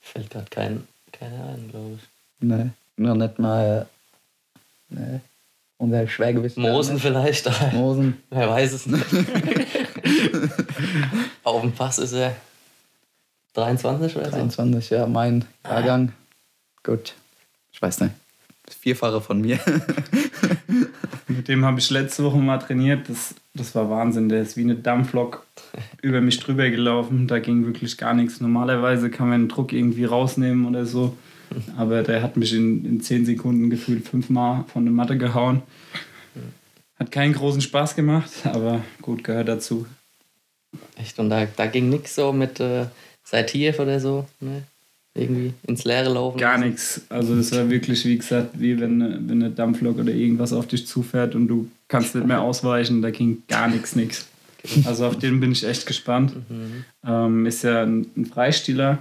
[0.00, 2.08] Fällt gerade kein, keiner ein, glaube ich.
[2.40, 3.86] Nee, noch nicht mal
[4.90, 5.20] Nee.
[5.76, 6.56] Unser Schwergewicht.
[6.56, 7.48] Mosen vielleicht.
[7.72, 8.20] Mosen.
[8.30, 9.04] Wer weiß es nicht.
[11.44, 12.34] Auf dem Pass ist er
[13.54, 14.94] 23 oder 23, so?
[14.94, 16.12] ja, mein Jahrgang.
[16.82, 17.14] Gut.
[17.72, 18.14] Ich weiß nicht.
[18.80, 19.58] Vierfache von mir.
[21.28, 23.08] Mit dem habe ich letzte Woche mal trainiert.
[23.08, 24.28] Das, das war Wahnsinn.
[24.28, 25.46] Der ist wie eine Dampflok
[26.02, 27.26] über mich drüber gelaufen.
[27.26, 28.40] Da ging wirklich gar nichts.
[28.40, 31.16] Normalerweise kann man den Druck irgendwie rausnehmen oder so.
[31.76, 35.62] Aber der hat mich in, in zehn Sekunden gefühlt fünfmal von der Matte gehauen.
[36.98, 39.86] Hat keinen großen Spaß gemacht, aber gut, gehört dazu.
[40.96, 41.18] Echt?
[41.18, 42.86] Und da, da ging nichts so mit äh,
[43.24, 44.26] Seitiev oder so?
[44.40, 44.64] Ne?
[45.18, 46.38] Irgendwie ins Leere laufen?
[46.38, 47.02] Gar nichts.
[47.08, 50.86] Also es war wirklich, wie gesagt, wie wenn, wenn eine Dampflok oder irgendwas auf dich
[50.86, 53.02] zufährt und du kannst nicht mehr ausweichen.
[53.02, 54.26] Da ging gar nichts, nichts.
[54.84, 56.34] Also auf den bin ich echt gespannt.
[56.48, 56.84] Mhm.
[57.06, 58.98] Ähm, ist ja ein, ein Freistieler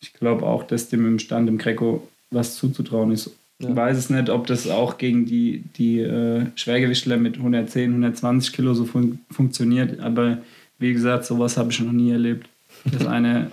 [0.00, 3.30] ich glaube auch, dass dem im Stand im Greco was zuzutrauen ist.
[3.58, 3.70] Ja.
[3.70, 8.52] Ich weiß es nicht, ob das auch gegen die, die äh, Schwergewichtler mit 110, 120
[8.52, 10.00] Kilo so fun funktioniert.
[10.00, 10.38] Aber
[10.78, 12.48] wie gesagt, sowas habe ich noch nie erlebt.
[12.84, 13.50] Dass einer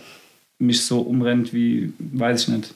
[0.63, 2.73] mich so umrennt wie, weiß ich nicht.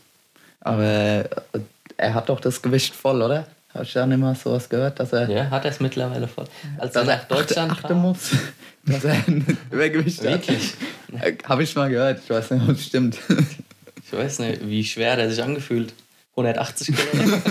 [0.61, 1.59] Aber äh,
[1.97, 3.47] er hat doch das Gewicht voll, oder?
[3.73, 5.29] Hast du ja nicht mal sowas gehört, dass er.
[5.29, 6.45] Ja, hat er es mittlerweile voll.
[6.77, 8.31] Als er nach Deutschland achten kam, muss,
[8.85, 10.47] dass er ein Übergewicht hat.
[10.47, 10.73] Wirklich?
[11.45, 13.17] Habe ich mal gehört, ich weiß nicht, ob es stimmt.
[14.09, 15.93] Ich weiß nicht, wie schwer der sich angefühlt.
[16.37, 17.41] 180 Kilo?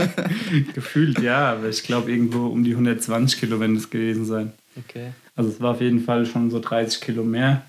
[0.74, 4.54] Gefühlt ja, aber ich glaube irgendwo um die 120 Kilo, wenn es gewesen sein.
[4.74, 5.12] Okay.
[5.34, 7.60] Also es war auf jeden Fall schon so 30 Kilo mehr.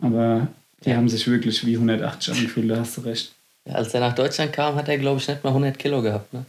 [0.00, 0.48] Aber
[0.84, 3.32] die haben sich wirklich wie 180 angefühlt, da hast du recht.
[3.66, 6.32] Ja, als er nach Deutschland kam, hat er, glaube ich, nicht mal 100 Kilo gehabt.
[6.34, 6.44] Ne?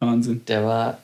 [0.00, 0.42] Wahnsinn.
[0.46, 0.98] Der war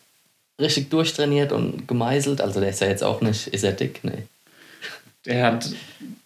[0.61, 2.41] richtig durchtrainiert und gemeißelt.
[2.41, 4.01] Also der ist ja jetzt auch nicht, ist er dick?
[4.03, 4.25] Nee.
[5.27, 5.71] Der hat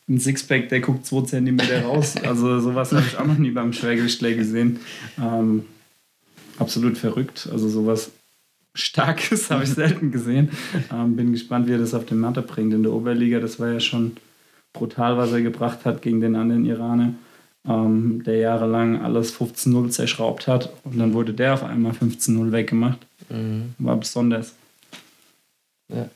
[0.08, 2.14] ein Sixpack, der guckt 2 cm raus.
[2.22, 4.80] Also sowas habe ich auch noch nie beim Schwergewichtler gesehen.
[5.18, 5.66] Ähm,
[6.58, 7.48] absolut verrückt.
[7.50, 8.10] Also sowas
[8.74, 10.50] Starkes habe ich selten gesehen.
[10.90, 12.72] Ähm, bin gespannt, wie er das auf den Matte bringt.
[12.72, 14.16] In der Oberliga, das war ja schon
[14.72, 17.14] brutal, was er gebracht hat gegen den anderen Iraner,
[17.68, 20.72] ähm, der jahrelang alles 15-0 zerschraubt hat.
[20.84, 22.98] Und dann wurde der auf einmal 15-0 weggemacht.
[23.28, 23.74] Mhm.
[23.78, 24.54] War besonders.
[25.88, 26.08] Ja.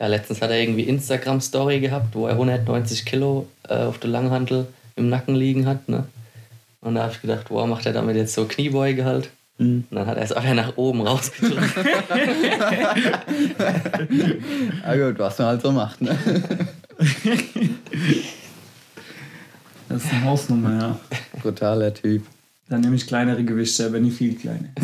[0.00, 4.66] Ja, letztens hat er irgendwie Instagram-Story gehabt, wo er 190 Kilo äh, auf der Langhantel
[4.96, 5.88] im Nacken liegen hat.
[5.88, 6.08] Ne?
[6.80, 9.30] Und da habe ich gedacht, wow, macht er damit jetzt so Kniebeuge halt?
[9.58, 9.84] Mhm.
[9.88, 11.76] Und dann hat er es einfach nach oben rausgedrückt.
[14.84, 16.18] ja gut, was man halt so macht, ne?
[19.88, 21.00] Das ist eine Hausnummer, ja.
[21.42, 22.22] Brutaler Typ.
[22.70, 24.70] Dann nehme ich kleinere Gewichte, aber nicht viel kleine.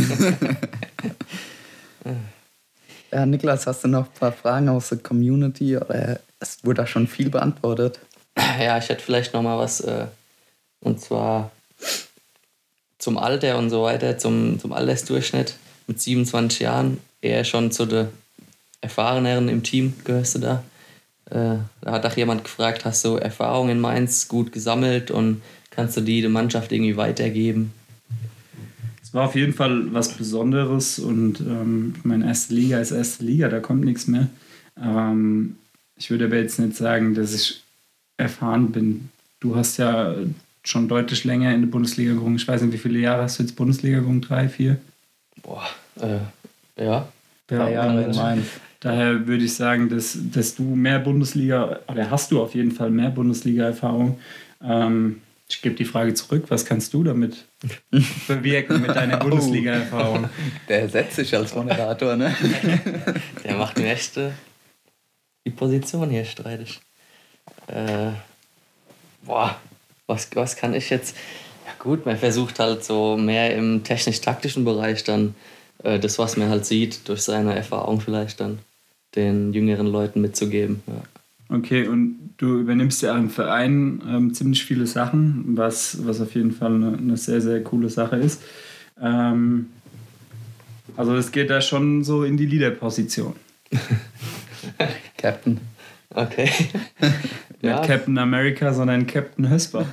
[3.10, 5.76] Ja, Niklas, hast du noch ein paar Fragen aus der Community?
[5.76, 7.98] Oder es wurde da schon viel beantwortet.
[8.36, 9.80] Ja, ich hätte vielleicht noch mal was.
[9.80, 10.06] Äh,
[10.80, 11.50] und zwar
[12.98, 15.54] zum Alter und so weiter, zum, zum Altersdurchschnitt.
[15.86, 18.08] Mit 27 Jahren eher schon zu den
[18.80, 20.62] Erfahreneren im Team gehörst du da.
[21.30, 25.96] Äh, da hat auch jemand gefragt, hast du Erfahrungen in Mainz gut gesammelt und kannst
[25.96, 27.72] du die der Mannschaft irgendwie weitergeben?
[29.08, 33.48] es war auf jeden Fall was Besonderes und ähm, meine erste Liga ist erste Liga,
[33.48, 34.28] da kommt nichts mehr.
[34.78, 35.56] Ähm,
[35.96, 37.62] ich würde aber jetzt nicht sagen, dass ich
[38.18, 39.08] erfahren bin.
[39.40, 40.14] Du hast ja
[40.62, 42.36] schon deutlich länger in der Bundesliga gerungen.
[42.36, 44.20] Ich weiß nicht, wie viele Jahre hast du jetzt Bundesliga gerungen?
[44.20, 44.76] Drei, vier?
[45.42, 45.66] Boah,
[45.98, 46.18] äh,
[46.84, 47.08] ja.
[47.46, 48.44] Drei Jahre in Mainz.
[48.80, 52.90] Daher würde ich sagen, dass, dass du mehr Bundesliga, oder hast du auf jeden Fall
[52.90, 54.18] mehr Bundesliga-Erfahrung.
[54.62, 57.46] Ähm, ich gebe die Frage zurück, was kannst du damit
[58.28, 59.28] bewirken mit deiner oh.
[59.28, 60.28] Bundesliga-Erfahrung?
[60.68, 62.36] Der setzt sich als Moderator, ne?
[63.44, 64.18] Der macht mir echt
[65.44, 66.80] die Position hier streitig.
[67.66, 68.10] Äh,
[69.22, 69.56] boah,
[70.06, 71.16] was, was kann ich jetzt?
[71.78, 75.34] gut, man versucht halt so mehr im technisch-taktischen Bereich dann
[75.82, 78.58] äh, das, was man halt sieht, durch seine Erfahrung vielleicht dann
[79.16, 80.82] den jüngeren Leuten mitzugeben.
[80.86, 81.02] Ja.
[81.56, 86.52] Okay, und du übernimmst ja im Verein ähm, ziemlich viele Sachen, was, was auf jeden
[86.52, 88.42] Fall eine, eine sehr, sehr coole Sache ist.
[89.00, 89.66] Ähm,
[90.96, 93.34] also es geht da schon so in die Leader-Position.
[95.16, 95.58] Captain.
[96.10, 96.50] Okay.
[97.00, 97.84] Nicht ja.
[97.84, 99.86] Captain America, sondern Captain Hösper.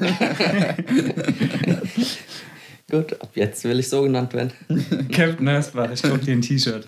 [2.90, 4.52] Gut, ab jetzt will ich so genannt werden.
[5.12, 6.86] Captain Hösper, ich druck dir ein T-Shirt.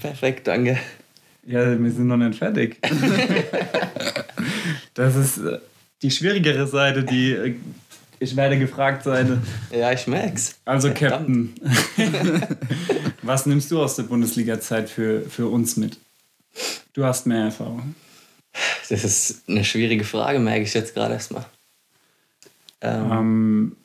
[0.00, 0.78] Perfekt, danke.
[1.46, 2.78] Ja, wir sind noch nicht fertig.
[4.94, 5.58] Das ist äh,
[6.00, 7.54] die schwierigere Seite, die äh,
[8.18, 9.42] ich werde gefragt sein.
[9.70, 10.56] Ja, ich merk's.
[10.64, 11.54] Also, Captain,
[13.22, 15.98] was nimmst du aus der Bundesliga-Zeit für, für uns mit?
[16.94, 17.94] Du hast mehr Erfahrung.
[18.88, 21.44] Das ist eine schwierige Frage, merke ich jetzt gerade erstmal.
[22.80, 23.76] Ähm, ähm,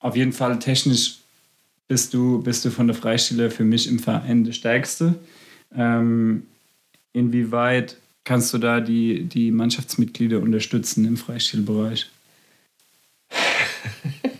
[0.00, 1.20] auf jeden Fall technisch
[1.88, 5.14] bist du, bist du von der Freistelle für mich im Verein der Stärkste.
[5.76, 6.46] Ähm,
[7.12, 12.10] inwieweit kannst du da die, die Mannschaftsmitglieder unterstützen im Freistilbereich?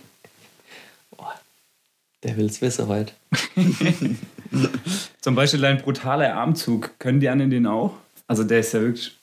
[2.23, 3.11] Der will es wissen heute.
[5.21, 6.97] Zum Beispiel ein brutaler Armzug.
[6.97, 7.95] Können die anderen den auch?
[8.27, 9.17] Also der ist ja wirklich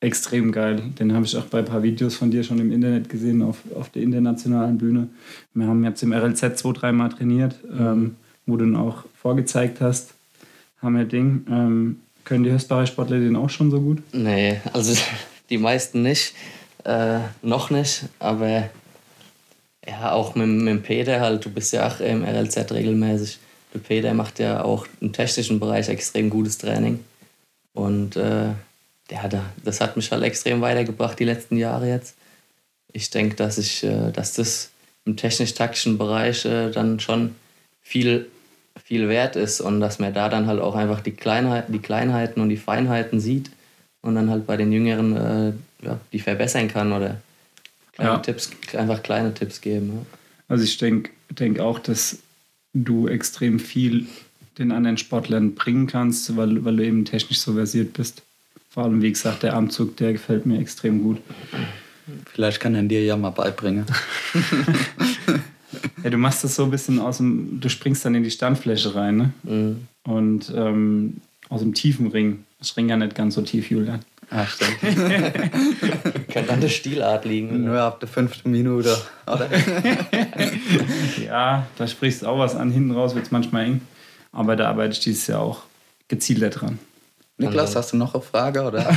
[0.00, 0.82] extrem geil.
[0.98, 3.58] Den habe ich auch bei ein paar Videos von dir schon im Internet gesehen, auf,
[3.74, 5.08] auf der internationalen Bühne.
[5.52, 8.16] Wir haben jetzt im RLZ zwei, dreimal trainiert, ähm,
[8.46, 10.14] wo du ihn auch vorgezeigt hast.
[10.82, 11.46] Hammer Ding.
[11.48, 14.02] Ähm, können die Höchstbarer Sportler den auch schon so gut?
[14.12, 14.94] Nee, also
[15.50, 16.34] die meisten nicht.
[16.84, 18.70] Äh, noch nicht, aber
[19.86, 23.38] ja, auch mit, mit Peter halt, du bist ja auch im RLZ regelmäßig.
[23.74, 27.04] Der Peter macht ja auch im technischen Bereich extrem gutes Training.
[27.74, 28.48] Und äh,
[29.10, 29.28] ja,
[29.64, 32.16] das hat mich halt extrem weitergebracht die letzten Jahre jetzt.
[32.92, 34.70] Ich denke, dass äh, dass das
[35.04, 37.34] im technisch-taktischen Bereich äh, dann schon
[37.80, 38.30] viel,
[38.88, 42.40] viel wert ist und dass man da dann halt auch einfach die, Kleinheit, die Kleinheiten
[42.40, 43.50] und die Feinheiten sieht
[44.00, 45.52] und dann halt bei den Jüngeren äh,
[45.84, 47.20] ja, die verbessern kann oder
[47.92, 48.18] kleine ja.
[48.18, 49.92] Tipps, einfach kleine Tipps geben.
[49.94, 50.16] Ja.
[50.48, 52.20] Also ich denke denk auch, dass
[52.72, 54.06] du extrem viel
[54.56, 58.22] den anderen Sportlern bringen kannst, weil, weil du eben technisch so versiert bist.
[58.70, 61.18] Vor allem, wie gesagt, der Armzug, der gefällt mir extrem gut.
[62.32, 63.84] Vielleicht kann er dir ja mal beibringen.
[66.02, 68.94] ja, du machst das so ein bisschen aus dem, du springst dann in die Standfläche
[68.94, 69.32] rein, ne?
[69.42, 69.88] Mhm.
[70.04, 72.44] Und ähm, aus dem tiefen Ring.
[72.58, 74.00] Das Ring ja nicht ganz so tief, Julian.
[74.30, 74.80] Ach, stimmt.
[76.28, 77.64] Kann an der Stilart liegen.
[77.64, 79.48] Nur ab der fünften Minute, oder?
[81.24, 82.70] ja, da sprichst du auch was an.
[82.70, 83.80] Hinten raus wird es manchmal eng.
[84.32, 85.62] Aber da arbeite ich dieses Jahr auch
[86.08, 86.78] gezielter dran.
[87.38, 88.62] Niklas, hast du noch eine Frage?
[88.62, 88.80] Oder?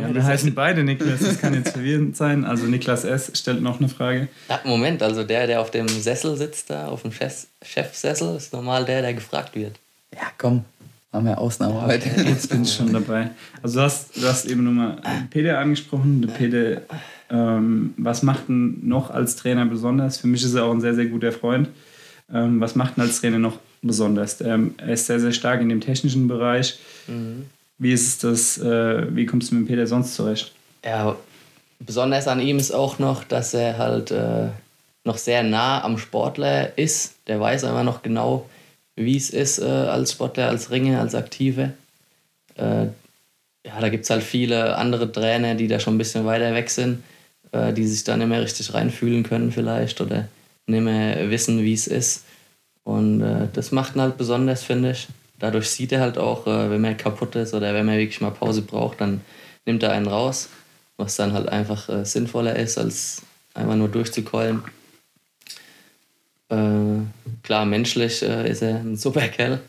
[0.00, 2.44] ja, wir heißen beide Niklas, das kann jetzt verwirrend sein.
[2.44, 3.32] Also Niklas S.
[3.34, 4.28] stellt noch eine Frage.
[4.48, 8.84] Ja, Moment, also der, der auf dem Sessel sitzt, da auf dem Chefsessel, ist normal
[8.84, 9.78] der, der gefragt wird.
[10.14, 10.64] Ja, komm,
[11.12, 12.08] Machen wir Ausnahme heute.
[12.22, 13.30] Jetzt bin ich schon dabei.
[13.62, 14.98] Also du hast, du hast eben nochmal
[15.30, 16.22] Peter angesprochen.
[16.22, 16.82] Der Peter,
[17.30, 20.18] ähm, was macht ihn noch als Trainer besonders?
[20.18, 21.68] Für mich ist er auch ein sehr, sehr guter Freund.
[22.32, 24.40] Ähm, was macht ihn als Trainer noch besonders?
[24.40, 26.78] Ähm, er ist sehr, sehr stark in dem technischen Bereich.
[27.06, 27.46] Mhm.
[27.78, 30.52] Wie ist es das, äh, wie kommst du mit Peter sonst zurecht?
[30.84, 31.16] Ja,
[31.78, 34.48] besonders an ihm ist auch noch, dass er halt äh,
[35.04, 37.14] noch sehr nah am Sportler ist.
[37.26, 38.48] Der weiß einfach noch genau,
[38.96, 41.72] wie es ist äh, als Sportler, als Ringer, als Aktive.
[42.56, 42.86] Äh,
[43.66, 46.70] ja, da gibt es halt viele andere Trainer, die da schon ein bisschen weiter weg
[46.70, 47.02] sind,
[47.52, 50.28] äh, die sich da nicht mehr richtig reinfühlen können vielleicht oder
[50.66, 52.24] nicht mehr wissen, wie es ist.
[52.90, 55.06] Und äh, das macht ihn halt besonders, finde ich.
[55.38, 58.32] Dadurch sieht er halt auch, äh, wenn man kaputt ist oder wenn man wirklich mal
[58.32, 59.20] Pause braucht, dann
[59.64, 60.48] nimmt er einen raus,
[60.96, 63.22] was dann halt einfach äh, sinnvoller ist, als
[63.54, 64.62] einfach nur durchzukeulen.
[66.48, 67.04] Äh,
[67.44, 69.60] klar, menschlich äh, ist er ein super Kerl.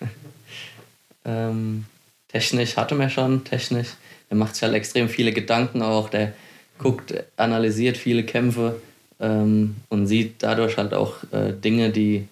[1.26, 1.84] ähm,
[2.28, 3.88] technisch hatte man schon, technisch.
[4.30, 6.08] Er macht sich halt extrem viele Gedanken auch.
[6.08, 6.32] Der
[6.78, 8.80] guckt, analysiert viele Kämpfe
[9.20, 12.28] ähm, und sieht dadurch halt auch äh, Dinge, die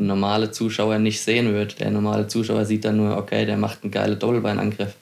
[0.00, 1.80] ein normaler Zuschauer nicht sehen wird.
[1.80, 4.94] Der normale Zuschauer sieht dann nur, okay, der macht einen geilen Doppelbeinangriff.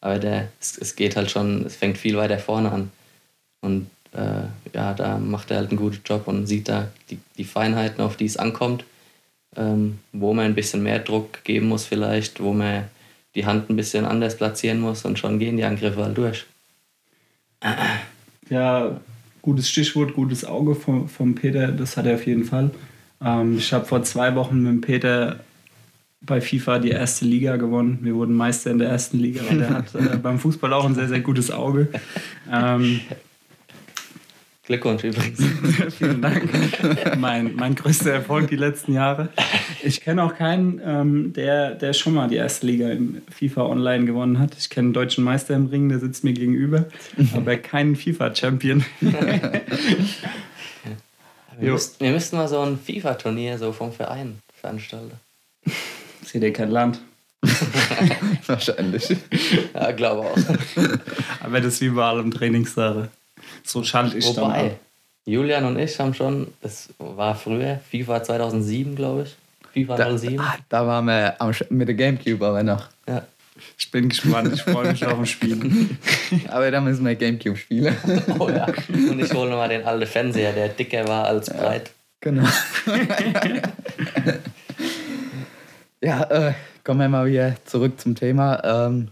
[0.00, 2.90] Aber der, es, es geht halt schon, es fängt viel weiter vorne an.
[3.60, 7.44] Und äh, ja, da macht er halt einen guten Job und sieht da die, die
[7.44, 8.84] Feinheiten, auf die es ankommt,
[9.56, 12.84] ähm, wo man ein bisschen mehr Druck geben muss vielleicht, wo man
[13.34, 16.46] die Hand ein bisschen anders platzieren muss und schon gehen die Angriffe halt durch.
[18.48, 19.00] Ja,
[19.42, 22.70] gutes Stichwort, gutes Auge vom, vom Peter, das hat er auf jeden Fall.
[23.24, 25.40] Ähm, ich habe vor zwei Wochen mit Peter
[26.20, 27.98] bei FIFA die erste Liga gewonnen.
[28.02, 30.94] Wir wurden Meister in der ersten Liga und er hat äh, beim Fußball auch ein
[30.94, 31.88] sehr, sehr gutes Auge.
[32.50, 33.00] Ähm,
[34.66, 35.40] Glückwunsch übrigens.
[35.96, 36.48] Vielen Dank.
[37.18, 39.28] mein, mein größter Erfolg die letzten Jahre.
[39.84, 44.06] Ich kenne auch keinen, ähm, der, der schon mal die erste Liga im FIFA Online
[44.06, 44.56] gewonnen hat.
[44.58, 46.86] Ich kenne einen deutschen Meister im Ring, der sitzt mir gegenüber,
[47.34, 48.84] aber keinen FIFA-Champion.
[51.58, 55.12] wir, müssten, wir müssten mal so ein FIFA-Turnier so vom Verein veranstalten.
[56.24, 57.00] Seht ihr kein Land?
[58.46, 59.16] Wahrscheinlich.
[59.74, 60.36] Ja, glaube auch.
[61.40, 63.08] Aber das ist wie bei allem Trainingssache.
[63.62, 64.78] So schalte ich Wobei, dann ab.
[65.26, 69.36] Julian und ich haben schon, das war früher, FIFA 2007, glaube ich.
[69.72, 70.40] FIFA da, 07.
[70.40, 71.36] Ah, da waren wir
[71.70, 72.88] mit der Gamecube aber noch.
[73.08, 73.22] Ja.
[73.78, 75.88] Ich bin gespannt, ich freue mich auf ein Spiel.
[76.48, 77.96] aber da müssen wir Gamecube spielen.
[78.38, 78.66] oh ja.
[78.88, 81.90] Und ich hole nochmal den alten Fernseher, der dicker war als breit.
[82.20, 82.48] Genau.
[86.00, 88.62] ja, äh, kommen wir mal wieder zurück zum Thema.
[88.64, 89.08] Ähm,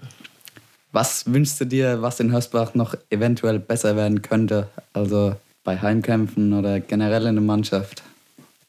[0.92, 4.68] was wünschst du dir, was in Hörsbach noch eventuell besser werden könnte?
[4.92, 8.02] Also bei Heimkämpfen oder generell in der Mannschaft?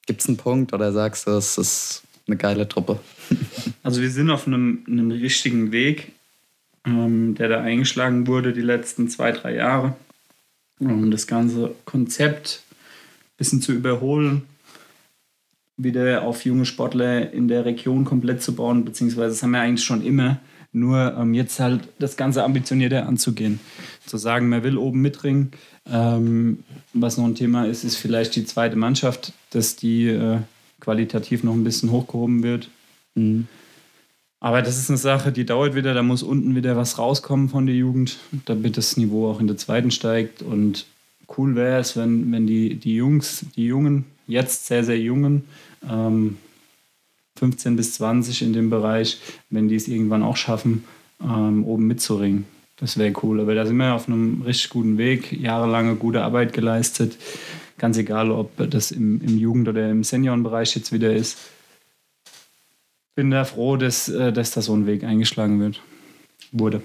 [0.08, 3.00] Gibt es einen Punkt oder sagst du, es ist eine geile Truppe?
[3.84, 6.12] Also wir sind auf einem, einem richtigen Weg,
[6.86, 9.96] ähm, der da eingeschlagen wurde die letzten zwei, drei Jahre.
[10.80, 14.44] Um das ganze Konzept ein bisschen zu überholen,
[15.78, 19.86] wieder auf junge Sportler in der Region komplett zu bauen, beziehungsweise das haben wir eigentlich
[19.86, 20.40] schon immer.
[20.74, 23.62] Nur ähm, jetzt halt das Ganze ambitionierter anzugehen.
[24.06, 25.52] Zu sagen, man will oben mitringen.
[25.90, 30.40] Ähm, was noch ein Thema ist, ist vielleicht die zweite Mannschaft, dass die äh,
[30.80, 32.70] qualitativ noch ein bisschen hochgehoben wird.
[33.16, 33.48] Mhm.
[34.40, 35.94] Aber das ist eine Sache, die dauert wieder.
[35.94, 39.58] Da muss unten wieder was rauskommen von der Jugend, damit das Niveau auch in der
[39.58, 40.42] zweiten steigt.
[40.42, 40.86] Und
[41.38, 45.46] cool wäre es, wenn, wenn die, die Jungs, die Jungen, jetzt sehr, sehr Jungen,
[45.90, 46.38] ähm,
[47.38, 50.84] 15 bis 20 in dem Bereich, wenn die es irgendwann auch schaffen,
[51.22, 52.46] ähm, oben mitzuringen.
[52.78, 53.40] Das wäre cool.
[53.40, 57.18] Aber da sind wir auf einem richtig guten Weg, jahrelange gute Arbeit geleistet.
[57.78, 61.38] Ganz egal, ob das im, im Jugend- oder im Seniorenbereich jetzt wieder ist.
[63.16, 65.82] Bin da froh, dass, äh, dass da so ein Weg eingeschlagen wird.
[66.52, 66.82] Wurde.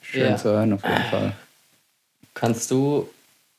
[0.00, 0.36] Schön ja.
[0.36, 1.36] zu hören, auf jeden Fall.
[2.34, 3.08] Kannst du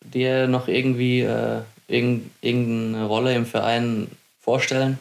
[0.01, 4.07] dir noch irgendwie äh, irgendeine Rolle im Verein
[4.39, 4.99] vorstellen?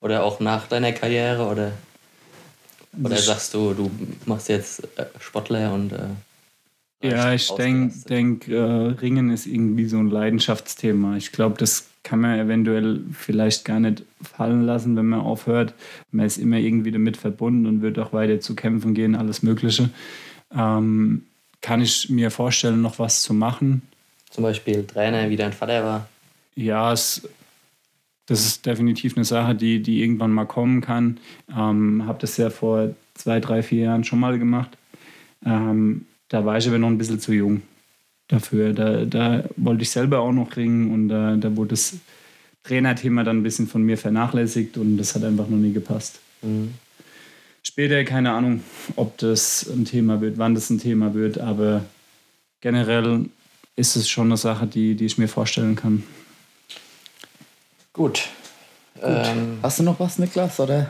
[0.00, 1.46] Oder auch nach deiner Karriere?
[1.46, 1.72] Oder,
[3.02, 3.90] oder sagst du, du
[4.26, 5.92] machst jetzt äh, Sportler und.
[5.92, 6.08] Äh,
[7.02, 11.16] ja, ich denke, denk, äh, Ringen ist irgendwie so ein Leidenschaftsthema.
[11.16, 15.74] Ich glaube, das kann man eventuell vielleicht gar nicht fallen lassen, wenn man aufhört.
[16.10, 19.90] Man ist immer irgendwie damit verbunden und wird auch weiter zu kämpfen gehen, alles Mögliche.
[20.54, 21.24] Ähm,
[21.60, 23.82] kann ich mir vorstellen, noch was zu machen?
[24.30, 26.08] Zum Beispiel Trainer, wie dein Vater war?
[26.54, 27.28] Ja, es
[28.26, 31.18] das ist definitiv eine Sache, die, die irgendwann mal kommen kann.
[31.48, 34.76] Ähm, habe das ja vor zwei, drei, vier Jahren schon mal gemacht.
[35.44, 37.62] Ähm, da war ich aber noch ein bisschen zu jung
[38.28, 38.72] dafür.
[38.72, 41.94] Da, da wollte ich selber auch noch ringen und da, da wurde das
[42.64, 46.18] Trainerthema dann ein bisschen von mir vernachlässigt und das hat einfach noch nie gepasst.
[46.42, 46.74] Mhm.
[47.62, 48.62] Später keine Ahnung,
[48.94, 51.84] ob das ein Thema wird, wann das ein Thema wird, aber
[52.60, 53.26] generell
[53.74, 56.02] ist es schon eine Sache, die, die ich mir vorstellen kann.
[57.92, 58.28] Gut.
[58.94, 59.04] Gut.
[59.04, 60.58] Ähm, Hast du noch was, Niklas?
[60.60, 60.88] Oder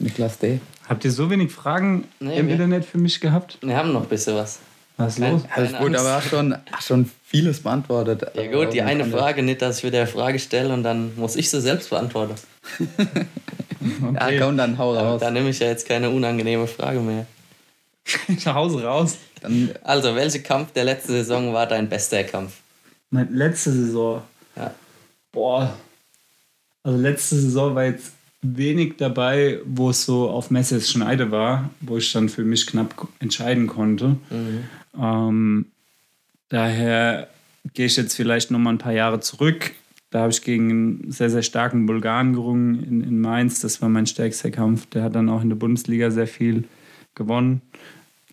[0.00, 0.60] Niklas D?
[0.88, 3.58] Habt ihr so wenig Fragen nee, im wir, Internet für mich gehabt?
[3.60, 4.58] Wir haben noch ein bisschen was.
[4.96, 5.42] Was ist los?
[5.54, 8.26] Alles gut, aber hast schon, schon vieles beantwortet.
[8.34, 11.36] Ja gut, die eine Frage nicht, dass ich wieder eine Frage stelle und dann muss
[11.36, 12.34] ich sie selbst beantworten.
[12.78, 14.36] okay.
[14.36, 15.20] Ja, komm, dann hau raus.
[15.20, 17.26] Da nehme ich ja jetzt keine unangenehme Frage mehr.
[18.44, 19.16] Nach Hause raus.
[19.40, 22.58] Dann also, welcher Kampf der letzten Saison war dein bester Kampf?
[23.10, 24.22] Meine letzte Saison?
[24.56, 24.74] Ja.
[25.32, 25.74] Boah,
[26.82, 31.98] also letzte Saison war jetzt wenig dabei, wo es so auf Messes Schneide war, wo
[31.98, 34.16] ich dann für mich knapp entscheiden konnte.
[34.30, 34.64] Mhm.
[34.98, 35.66] Ähm,
[36.48, 37.28] daher
[37.74, 39.72] gehe ich jetzt vielleicht noch mal ein paar Jahre zurück.
[40.10, 43.60] Da habe ich gegen einen sehr, sehr starken Bulgaren gerungen in, in Mainz.
[43.60, 44.86] Das war mein stärkster Kampf.
[44.86, 46.64] Der hat dann auch in der Bundesliga sehr viel
[47.14, 47.62] gewonnen.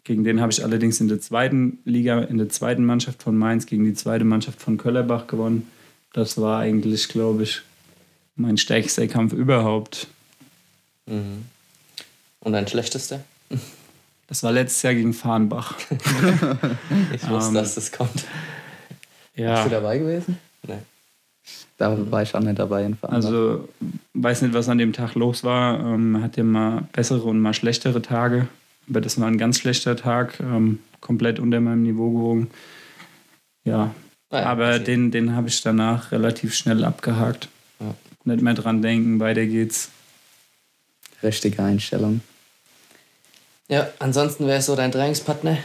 [0.04, 3.66] Gegen den habe ich allerdings in der zweiten Liga, in der zweiten Mannschaft von Mainz,
[3.66, 5.68] gegen die zweite Mannschaft von Köllerbach gewonnen.
[6.14, 7.62] Das war eigentlich, glaube ich,
[8.38, 10.08] mein stärkster Kampf überhaupt.
[11.06, 11.46] Mhm.
[12.40, 13.22] Und dein schlechtester?
[14.28, 15.76] Das war letztes Jahr gegen Farnbach.
[17.14, 18.26] ich wusste, ähm, dass das kommt.
[19.36, 19.56] Ja.
[19.56, 20.38] Bist du dabei gewesen?
[20.68, 20.84] Nein.
[21.78, 23.16] Da war ich auch nicht dabei in Farnbach.
[23.16, 23.70] Also,
[24.14, 25.80] weiß nicht, was an dem Tag los war.
[25.80, 28.48] Ähm, hatte mal bessere und mal schlechtere Tage.
[28.90, 30.40] Aber das war ein ganz schlechter Tag.
[30.40, 32.50] Ähm, komplett unter meinem Niveau gewogen.
[33.64, 33.94] Ja.
[34.30, 37.48] Ah ja aber den, den habe ich danach relativ schnell abgehakt.
[38.28, 39.90] Nicht mehr dran denken, weiter geht's.
[41.24, 42.20] Richtige Einstellung.
[43.70, 45.58] Ja, ansonsten wäre es so dein Trainingspartner.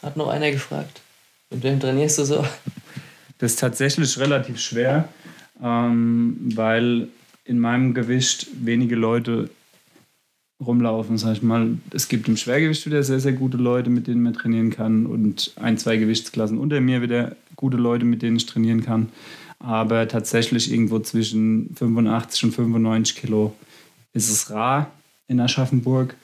[0.00, 1.00] Hat noch einer gefragt.
[1.50, 2.46] Mit wem trainierst du so?
[3.38, 5.08] Das ist tatsächlich relativ schwer,
[5.60, 7.08] ähm, weil
[7.44, 9.50] in meinem Gewicht wenige Leute
[10.64, 11.78] rumlaufen, sag ich mal.
[11.92, 15.52] Es gibt im Schwergewicht wieder sehr, sehr gute Leute, mit denen man trainieren kann und
[15.56, 19.10] ein, zwei Gewichtsklassen unter mir wieder gute Leute, mit denen ich trainieren kann.
[19.60, 23.54] Aber tatsächlich irgendwo zwischen 85 und 95 Kilo
[24.12, 24.90] ist es rar
[25.26, 26.14] in Aschaffenburg.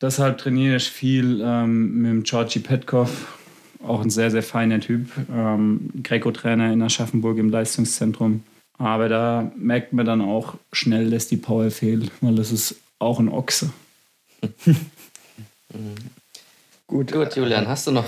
[0.00, 3.38] Deshalb trainiere ich viel ähm, mit dem Georgi Petkov,
[3.84, 8.44] auch ein sehr, sehr feiner Typ, ähm, Greco-Trainer in Aschaffenburg im Leistungszentrum.
[8.78, 13.18] Aber da merkt man dann auch schnell, dass die Power fehlt, weil das ist auch
[13.18, 13.72] ein Ochse.
[16.86, 18.06] Gut, Gut, Julian, hast du noch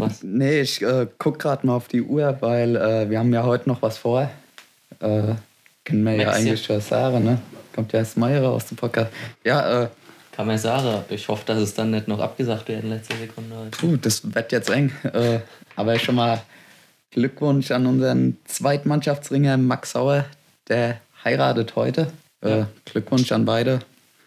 [0.00, 0.22] was?
[0.22, 3.68] Nee, ich äh, gucke gerade mal auf die Uhr, weil äh, wir haben ja heute
[3.68, 4.30] noch was vor.
[5.00, 5.34] Äh,
[5.84, 7.38] können wir ja eigentlich schon sagen, ne?
[7.74, 9.10] Kommt ja erst Meier aus dem Podcast.
[9.44, 9.88] Ja, äh,
[10.32, 11.04] kann man sagen.
[11.10, 13.68] Ich hoffe, dass es dann nicht noch abgesagt wird in letzter Sekunde.
[13.70, 14.92] Puh, das wird jetzt eng.
[15.12, 15.40] Äh,
[15.76, 16.42] aber schon mal
[17.10, 20.24] Glückwunsch an unseren Zweitmannschaftsringer Max Sauer.
[20.68, 22.12] Der heiratet heute.
[22.42, 22.68] Äh, ja.
[22.84, 23.80] Glückwunsch an beide.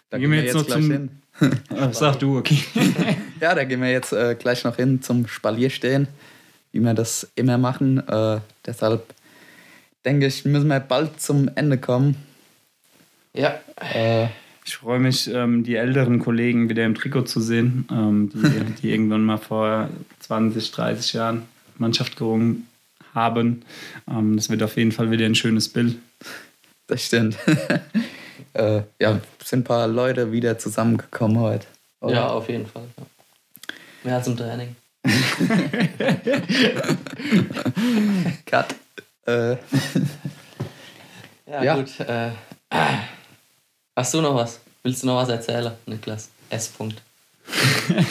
[0.10, 0.92] Da gehen wir jetzt, jetzt noch zum...
[0.92, 1.10] hin.
[1.70, 2.60] Ach, sag du, okay.
[3.40, 6.08] ja, da gehen wir jetzt äh, gleich noch hin zum Spalierstehen,
[6.72, 8.08] wie wir das immer machen.
[8.08, 9.14] Äh, deshalb
[10.06, 12.16] denke ich, müssen wir bald zum Ende kommen.
[13.34, 13.60] Ja.
[13.94, 14.28] Äh,
[14.66, 18.92] ich freue mich, ähm, die älteren Kollegen wieder im Trikot zu sehen, ähm, die, die
[18.92, 19.90] irgendwann mal vor
[20.22, 21.44] 20, 30 Jahren
[21.78, 22.68] Mannschaft gerungen
[23.14, 23.64] haben.
[24.10, 25.98] Ähm, das wird auf jeden Fall wieder ein schönes Bild.
[26.88, 27.38] Das stimmt.
[28.54, 31.68] äh, ja, sind ein paar Leute wieder zusammengekommen heute.
[32.02, 32.14] Oder?
[32.14, 32.84] Ja, auf jeden Fall.
[32.98, 33.04] Ja.
[34.06, 34.76] Mehr als im Training.
[38.46, 38.76] Cut.
[39.26, 39.56] Äh.
[41.48, 42.00] ja, ja, gut.
[42.02, 42.30] Äh.
[43.96, 44.60] Hast du noch was?
[44.84, 46.30] Willst du noch was erzählen, Niklas?
[46.52, 46.72] S.
[46.78, 46.98] -Punkt.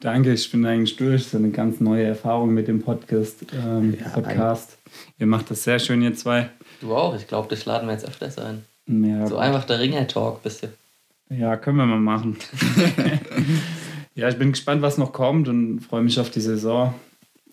[0.00, 1.26] Danke, ich bin eigentlich durch.
[1.26, 3.46] So eine ganz neue Erfahrung mit dem Podcast.
[3.52, 4.78] Ähm, ja, Podcast.
[5.18, 6.50] Ihr macht das sehr schön, ihr zwei.
[6.80, 7.16] Du auch.
[7.16, 8.64] Ich glaube, dich laden wir jetzt öfters ein.
[8.86, 10.68] Ja, so einfach der Ringer-Talk bist du.
[11.34, 12.36] Ja, können wir mal machen.
[14.16, 16.94] ja, ich bin gespannt, was noch kommt und freue mich auf die Saison.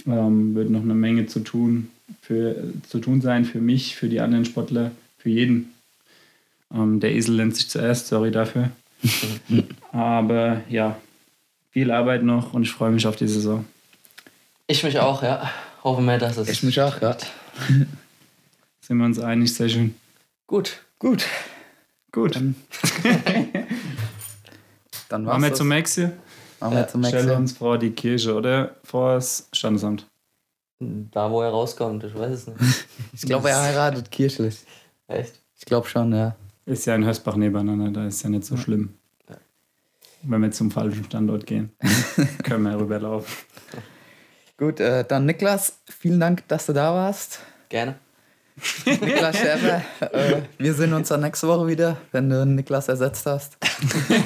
[0.08, 1.92] Ähm, wird noch eine Menge zu tun,
[2.22, 5.74] für, zu tun sein für mich, für die anderen Sportler, für jeden.
[6.74, 8.72] Ähm, der Esel nennt sich zuerst, sorry dafür.
[9.92, 10.98] Aber ja,
[11.72, 13.66] viel Arbeit noch und ich freue mich auf die Saison.
[14.68, 15.52] Ich mich auch, ja.
[15.84, 16.48] Hoffe mal, dass es.
[16.48, 17.18] Ich mich auch, ja.
[18.80, 19.96] Sind wir uns einig, sehr schön.
[20.48, 20.82] Gut.
[20.98, 21.26] Gut.
[22.14, 22.38] Gut.
[22.38, 22.56] Dann,
[25.10, 26.00] dann Machen wir zum Max
[26.64, 27.10] Machen wir zum Max.
[27.12, 30.08] Stelle uns vor die Kirche oder vor das Standesamt?
[30.80, 32.60] Da, wo er rauskommt, ich weiß es nicht.
[33.14, 34.62] ich glaube, er heiratet kirchlich.
[35.08, 35.42] Echt?
[35.58, 36.38] Ich glaube schon, ja.
[36.66, 38.94] Ist ja in Hösbach nebeneinander, da ist ja nicht so schlimm.
[40.22, 41.74] Wenn wir zum falschen Standort gehen,
[42.44, 43.28] können wir rüberlaufen.
[44.56, 47.40] Gut, äh, dann Niklas, vielen Dank, dass du da warst.
[47.68, 47.96] Gerne.
[48.86, 53.58] Niklas Schäfer, äh, wir sehen uns dann nächste Woche wieder, wenn du Niklas ersetzt hast.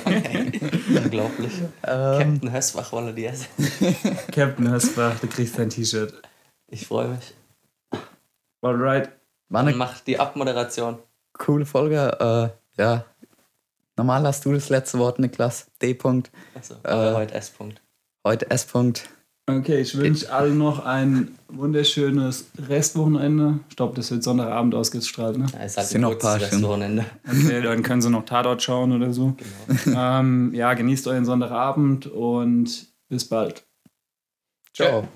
[1.03, 1.53] Unglaublich.
[1.83, 3.95] Ähm, Captain Hösbach wolle die ersetzen.
[4.31, 6.21] Captain Hösbach, du kriegst dein T-Shirt.
[6.67, 7.33] Ich freue mich.
[8.61, 9.09] Alright.
[9.49, 10.99] Wann macht die Abmoderation
[11.37, 12.51] coole Folge.
[12.77, 13.05] Äh, ja.
[13.95, 15.67] Normal hast du das letzte Wort, Niklas.
[15.81, 15.93] D.
[15.93, 16.29] -Punkt.
[16.55, 17.51] Achso, äh, heute S.
[17.57, 17.77] -Punkt.
[18.23, 18.67] Heute S.
[18.67, 19.03] -Punkt.
[19.49, 23.61] Okay, ich wünsche allen noch ein wunderschönes Restwochenende.
[23.69, 25.45] Ich glaube, das wird Sonntagabend ausgestrahlt, ne?
[25.53, 27.05] Ja, es ist halt noch ein paar Restwochenende.
[27.25, 29.37] Okay, dann können Sie noch Tatort schauen oder so.
[29.85, 30.19] Genau.
[30.19, 33.65] Ähm, ja, genießt euren Sonntagabend und bis bald.
[34.73, 35.07] Ciao.